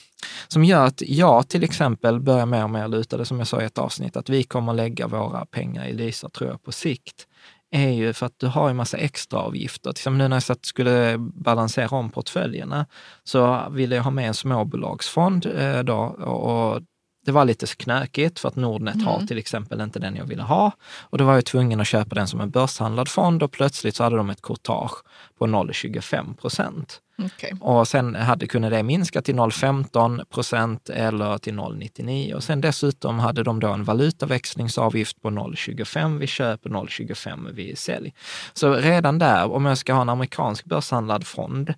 [0.47, 3.61] som gör att jag till exempel börjar mer och mer luta det, som jag sa
[3.61, 7.27] i ett avsnitt, att vi kommer lägga våra pengar i Lysa, tror jag, på sikt
[7.71, 9.91] är ju för att du har en massa extra avgifter.
[9.91, 12.85] Till exempel nu när jag satt, skulle balansera om portföljerna
[13.23, 16.81] så ville jag ha med en småbolagsfond eh, då och
[17.25, 19.07] det var lite knökigt för att Nordnet mm.
[19.07, 20.71] har till exempel inte den jag ville ha.
[20.99, 24.03] Och då var jag tvungen att köpa den som en börshandlad fond och plötsligt så
[24.03, 25.03] hade de ett courtage
[25.39, 27.01] på 0,25 procent.
[27.17, 27.51] Okay.
[27.59, 32.33] Och sen hade, kunde det minska till 0,15 procent eller till 0,99.
[32.33, 37.77] Och sen dessutom hade de då en valutaväxlingsavgift på 0,25 vid köp och 0,25 vid
[37.77, 38.13] sälj.
[38.53, 41.73] Så redan där, om jag ska ha en amerikansk börshandlad fond,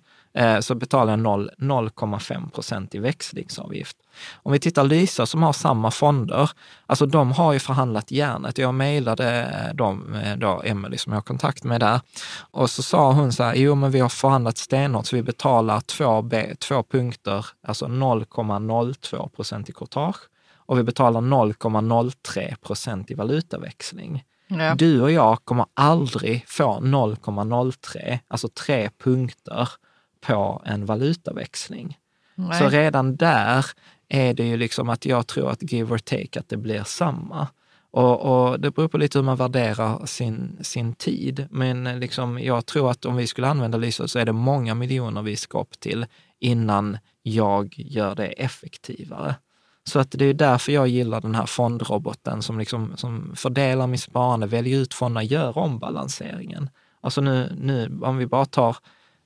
[0.60, 3.96] så betalar jag 0,5 procent i växlingsavgift.
[4.42, 6.50] Om vi tittar Lysa som har samma fonder,
[6.86, 8.58] alltså de har ju förhandlat järnet.
[8.58, 12.00] Jag mejlade dem, eh, då Emelie som jag har kontakt med där,
[12.50, 15.80] och så sa hon så här, jo men vi har förhandlat stenhårt så vi betalar
[15.80, 20.20] två, B, två punkter, alltså 0,02 procent i courtage
[20.56, 24.24] och vi betalar 0,03 procent i valutaväxling.
[24.48, 24.74] Ja.
[24.74, 29.68] Du och jag kommer aldrig få 0,03, alltså tre punkter
[30.20, 31.98] på en valutaväxling.
[32.34, 32.58] Nej.
[32.58, 33.66] Så redan där
[34.08, 37.48] är det ju liksom att jag tror att give or take, att det blir samma.
[37.90, 41.46] Och, och, det beror på lite hur man värderar sin, sin tid.
[41.50, 45.22] Men liksom, jag tror att om vi skulle använda Lysa så är det många miljoner
[45.22, 46.06] vi ska upp till
[46.38, 49.34] innan jag gör det effektivare.
[49.84, 54.00] Så att det är därför jag gillar den här fondroboten som, liksom, som fördelar mitt
[54.00, 56.70] sparande, väljer ut fonderna, gör ombalanseringen.
[57.00, 58.76] Alltså nu, nu om vi bara tar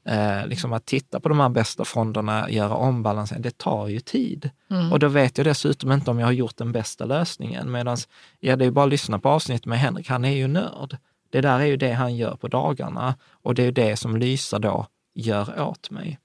[0.05, 4.51] Eh, liksom att titta på de här bästa fonderna, göra ombalansering, det tar ju tid.
[4.71, 4.93] Mm.
[4.93, 7.73] Och då vet jag dessutom inte om jag har gjort den bästa lösningen.
[7.73, 7.97] Medan,
[8.41, 10.97] ja det är bara att lyssna på avsnittet med Henrik, han är ju nörd.
[11.31, 14.59] Det där är ju det han gör på dagarna och det är det som Lysa
[14.59, 16.19] då gör åt mig.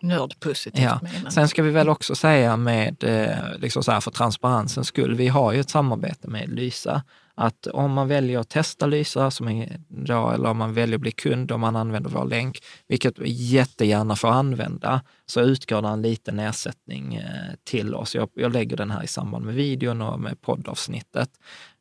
[0.00, 1.30] Nördpositivt ja.
[1.30, 5.28] Sen ska vi väl också säga med, eh, liksom så här för transparensens skull, vi
[5.28, 7.02] har ju ett samarbete med Lysa
[7.36, 11.00] att om man väljer att testa Lysa, som är då, eller om man väljer att
[11.00, 12.58] bli kund om man använder vår länk,
[12.88, 18.14] vilket vi jättegärna får använda, så utgår det en liten ersättning eh, till oss.
[18.14, 21.30] Jag, jag lägger den här i samband med videon och med poddavsnittet.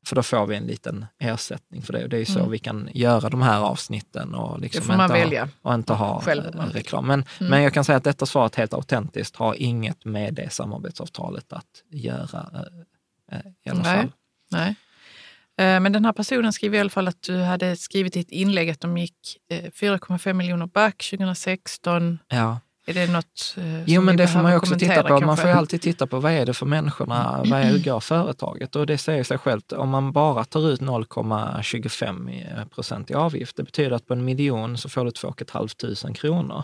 [0.06, 2.04] För då får vi en liten ersättning för det.
[2.04, 2.51] Och det är så Mm.
[2.51, 6.66] vi kan göra de här avsnitten och, liksom inte, ha, och inte ha själv eh,
[6.66, 7.08] reklam.
[7.08, 7.49] Men, Mm.
[7.49, 11.84] men jag kan säga att detta svaret helt autentiskt har inget med det samarbetsavtalet att
[11.89, 12.66] göra
[13.32, 13.97] eh, i alla Nej.
[14.01, 14.12] fall.
[14.51, 14.70] Nej.
[14.70, 14.76] Eh,
[15.58, 18.70] Men den här personen skriver i alla fall att du hade skrivit i ett inlägg
[18.70, 19.16] att de gick
[19.51, 22.20] eh, 4,5 miljoner back 2016.
[22.28, 22.60] Ja.
[22.86, 25.10] Är det något eh, Jo, men det får man ju också titta på.
[25.10, 25.41] Man kanske?
[25.41, 28.76] får ju alltid titta på vad är det för människorna, vad är, hur går företaget?
[28.76, 33.56] Och det säger sig självt, om man bara tar ut 0,25 i- procent i avgift,
[33.58, 36.64] det betyder att på en miljon så får du 2 500 kronor.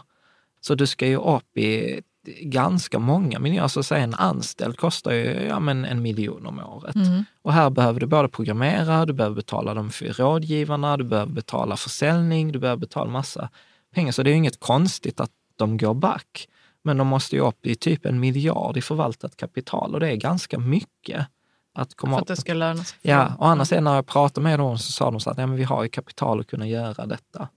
[0.62, 2.02] Så du ska ju upp i
[2.42, 3.64] ganska många miljoner.
[3.64, 6.96] Alltså säg en anställd kostar ju ja, men en miljon om året.
[6.96, 7.26] Mm.
[7.42, 11.78] Och här behöver du både programmera, du behöver betala de för rådgivarna, du behöver betala
[11.78, 13.50] försäljning, du behöver betala massa
[13.96, 14.12] pengar.
[14.12, 16.48] Så det är ju inget konstigt att de går back.
[16.84, 20.16] Men de måste ju upp i typ en miljard i förvaltat kapital och det är
[20.16, 21.28] ganska mycket
[21.74, 22.98] att komma För att det ska löna sig.
[23.02, 25.56] Ja, och annars när jag pratade med dem så sa de så att ja, men
[25.56, 27.48] vi har ju kapital att kunna göra detta.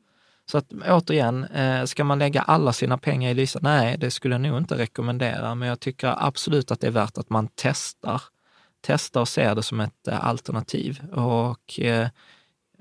[0.52, 3.58] Så att återigen, eh, ska man lägga alla sina pengar i Lysa?
[3.62, 7.18] Nej, det skulle jag nog inte rekommendera, men jag tycker absolut att det är värt
[7.18, 8.22] att man testar.
[8.80, 11.02] Testar och ser det som ett eh, alternativ.
[11.12, 12.08] Och eh,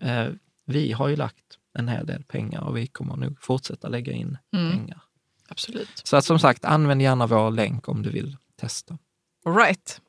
[0.02, 0.28] eh,
[0.66, 1.44] vi har ju lagt
[1.74, 4.72] en hel del pengar och vi kommer nog fortsätta lägga in Mm.
[4.72, 5.02] pengar.
[5.50, 6.02] Absolut.
[6.04, 8.98] Så att som sagt, använd gärna vår länk om du vill testa.
[9.46, 10.02] All right.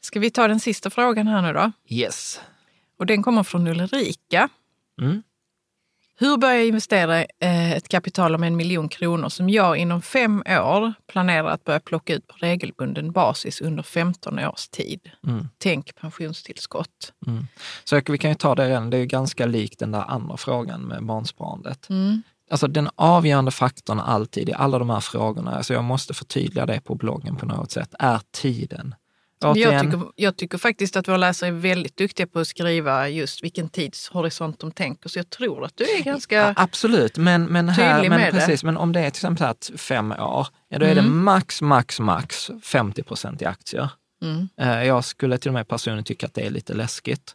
[0.00, 1.72] Ska vi ta den sista frågan här nu då?
[1.88, 2.40] Yes.
[2.98, 4.48] Och den kommer från Ulrika.
[5.00, 5.22] Mm.
[6.18, 10.42] Hur börjar jag investera eh, ett kapital om en miljon kronor som jag inom fem
[10.46, 15.10] år planerar att börja plocka ut på regelbunden basis under 15 års tid?
[15.26, 15.48] Mm.
[15.58, 17.12] Tänk pensionstillskott.
[17.26, 17.46] Mm.
[17.84, 20.36] Så vi kan ju ta det redan, det är ju ganska likt den där andra
[20.36, 21.90] frågan med barnsparandet.
[21.90, 22.22] Mm.
[22.50, 26.80] Alltså den avgörande faktorn alltid i alla de här frågorna, alltså jag måste förtydliga det
[26.80, 28.94] på bloggen på något sätt, är tiden.
[29.38, 33.44] Jag tycker, jag tycker faktiskt att våra läsare är väldigt duktiga på att skriva just
[33.44, 35.08] vilken tidshorisont de tänker.
[35.08, 36.36] Så jag tror att du är ganska...
[36.36, 38.38] Ja, absolut, men, men, här, men, med det.
[38.40, 41.24] precis, men om det är till exempel att fem år, ja, då är det Mm.
[41.24, 43.88] max, max, max 50 procent i aktier.
[44.22, 44.48] Mm.
[44.60, 47.34] Eh, Jag skulle till och med personligen tycka att det är lite läskigt,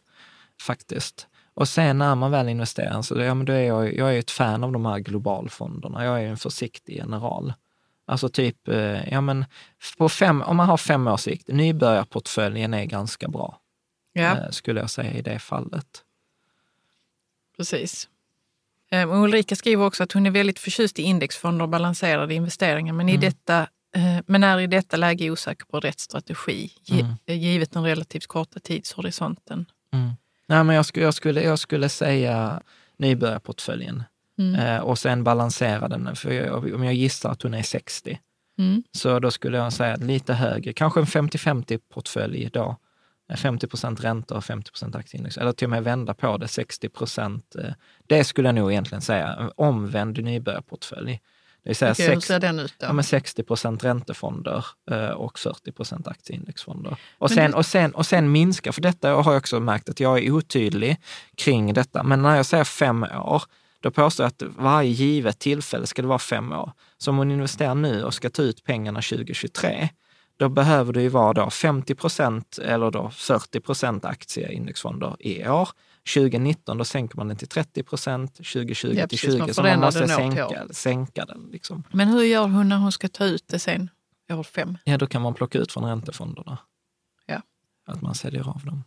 [0.62, 1.26] faktiskt.
[1.54, 4.30] Och sen när man väl investerar, så ja, men då är jag, jag är ett
[4.30, 6.04] fan av de här globalfonderna.
[6.04, 7.52] Jag är en försiktig general.
[8.06, 9.44] Alltså typ, eh, ja men
[9.98, 13.58] på fem, om man har fem års sikt, nybörjarportföljen är ganska bra,
[14.12, 15.86] Ja, eh, skulle jag säga i det fallet.
[17.56, 18.08] precis.
[18.90, 22.92] Eh, och Ulrika skriver också att hon är väldigt förtjust i indexfonder och balanserade investeringar,
[22.92, 23.20] men, i Mm.
[23.20, 23.60] detta,
[23.96, 27.14] eh, men är i detta läge osäker på rätt strategi, gi- Mm.
[27.40, 29.66] givet den relativt korta tidshorisonten.
[29.92, 30.10] Mm.
[30.46, 32.62] Nej, men jag skulle, jag, skulle, jag skulle säga
[32.96, 34.02] nybörjarportföljen
[34.48, 34.60] Mm.
[34.76, 36.16] eh, och sen balansera den.
[36.16, 38.18] För jag, om jag gissar att hon är 60,
[38.58, 38.82] Mm.
[38.92, 42.76] Så då skulle jag säga lite högre, kanske en 50-50 portfölj då.
[43.36, 45.38] 50 procent ränta och 50 procent aktieindex.
[45.38, 47.56] Eller till och med vända på det, 60 procent.
[47.58, 47.72] eh,
[48.06, 51.20] Det skulle jag nog egentligen säga, omvänd nybörjarportfölj.
[51.62, 52.28] Det vill säga ut
[52.78, 52.86] då?
[52.86, 56.96] ja, men 60 procent räntefonder eh, och 40 procent aktieindexfonder.
[57.18, 60.00] Och sen, det- och, sen, och sen minska, för detta har jag också märkt att
[60.00, 60.96] jag är otydlig
[61.36, 62.02] kring detta.
[62.02, 63.42] Men när jag säger fem år,
[63.82, 66.72] då påstår jag att varje givet tillfälle ska det vara fem år.
[66.98, 69.88] Så om hon investerar nu och ska ta ut pengarna 2023,
[70.36, 75.68] då behöver det ju vara då 50 procent eller då 40 procent aktieindexfonder i år.
[76.14, 79.62] 2019 då sänker man den till 30 procent, 2020 Ja, till precis, 20, man så
[79.62, 81.48] man måste sänka, sänka den.
[81.52, 81.84] Liksom.
[81.92, 83.90] Men hur gör hon när hon ska ta ut det sen,
[84.32, 84.78] år fem?
[84.84, 86.58] Ja, då kan man plocka ut från räntefonderna.
[87.26, 87.42] Ja.
[87.86, 88.84] Att man säljer av dem.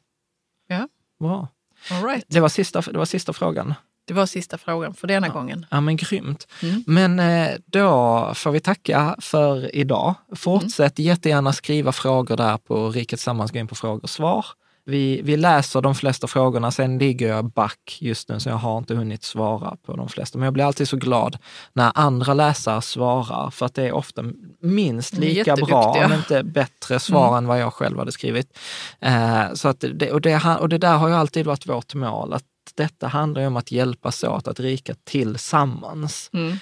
[0.67, 0.87] Ja.
[1.19, 1.47] Bra.
[1.91, 2.25] All right.
[2.27, 3.73] Det var sista, det var sista frågan.
[4.05, 5.65] Det var sista frågan för denna gången.
[5.71, 6.47] Ja, men grymt.
[6.63, 6.83] Mm.
[6.87, 10.15] Men eh, då får vi tacka för idag.
[10.35, 14.45] Fortsätt jättegärna skriva frågor där på Riket Sammans, gå in på frågor och svar.
[14.87, 18.77] Vi, vi läser de flesta frågorna, sen ligger jag back just nu så jag har
[18.77, 20.37] inte hunnit svara på de flesta.
[20.37, 21.37] Men jag blir alltid så glad
[21.73, 24.23] när andra läsare svarar, för att det är ofta
[24.59, 28.57] minst lika bra, om inte bättre svar än vad jag själv hade skrivit.
[28.99, 32.33] Eh, så att det, och, det, och det där har ju alltid varit vårt mål,
[32.33, 32.43] att
[32.75, 36.29] detta handlar ju om att hjälpas åt att rika tillsammans.
[36.33, 36.57] Mm.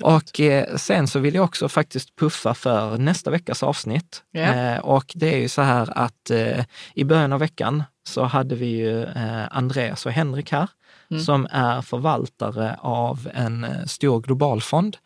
[0.00, 4.22] Och eh, sen så vill jag också faktiskt puffa för nästa veckas avsnitt.
[4.30, 4.40] Ja.
[4.40, 8.54] Eh, och det är ju så här att eh, i början av veckan så hade
[8.54, 10.68] vi ju eh, Andreas och Henrik här
[11.10, 11.22] Mm.
[11.22, 14.96] som är förvaltare av en eh, stor globalfond.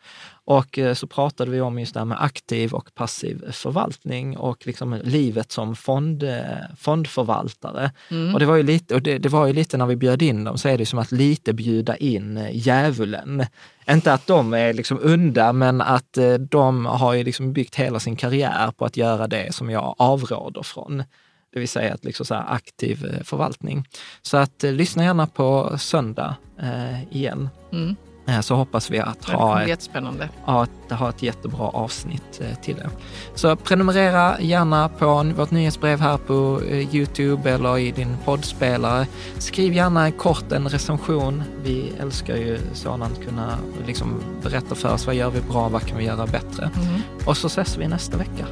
[0.45, 4.67] Och eh, så pratade vi om just det här med aktiv och passiv förvaltning och
[4.67, 6.39] liksom livet som fond, eh,
[6.77, 7.91] fondförvaltare.
[8.11, 8.33] Mm.
[8.33, 10.43] Och det var ju lite, och det, det var ju lite när vi bjöd in
[10.43, 13.45] dem, så är det som att lite bjuda in eh, djävulen.
[13.89, 16.17] Inte att de är liksom unda, men att
[16.49, 20.63] de har ju liksom byggt hela sin karriär på att göra det som jag avråder
[20.63, 21.03] från.
[21.53, 23.87] det vill säga ett liksom så aktiv förvaltning.
[24.21, 27.49] Så att eh, lyssna gärna på söndag eh, igen.
[27.71, 27.95] Mm.
[28.25, 29.89] Eh, så hoppas vi att ha ett,
[30.45, 32.89] ja, ha ett jättebra avsnitt eh, till det.
[33.35, 39.07] Så prenumerera gärna på vårt nyhetsbrev här på eh, Youtube eller i din poddspelare.
[39.37, 41.43] Skriv gärna kort en recension.
[41.63, 43.57] Vi älskar ju sådant, kunna
[43.87, 46.69] liksom berätta för oss vad gör vi bra, vad kan vi göra bättre?
[46.75, 47.01] Mm.
[47.25, 48.45] Och så ses vi nästa vecka.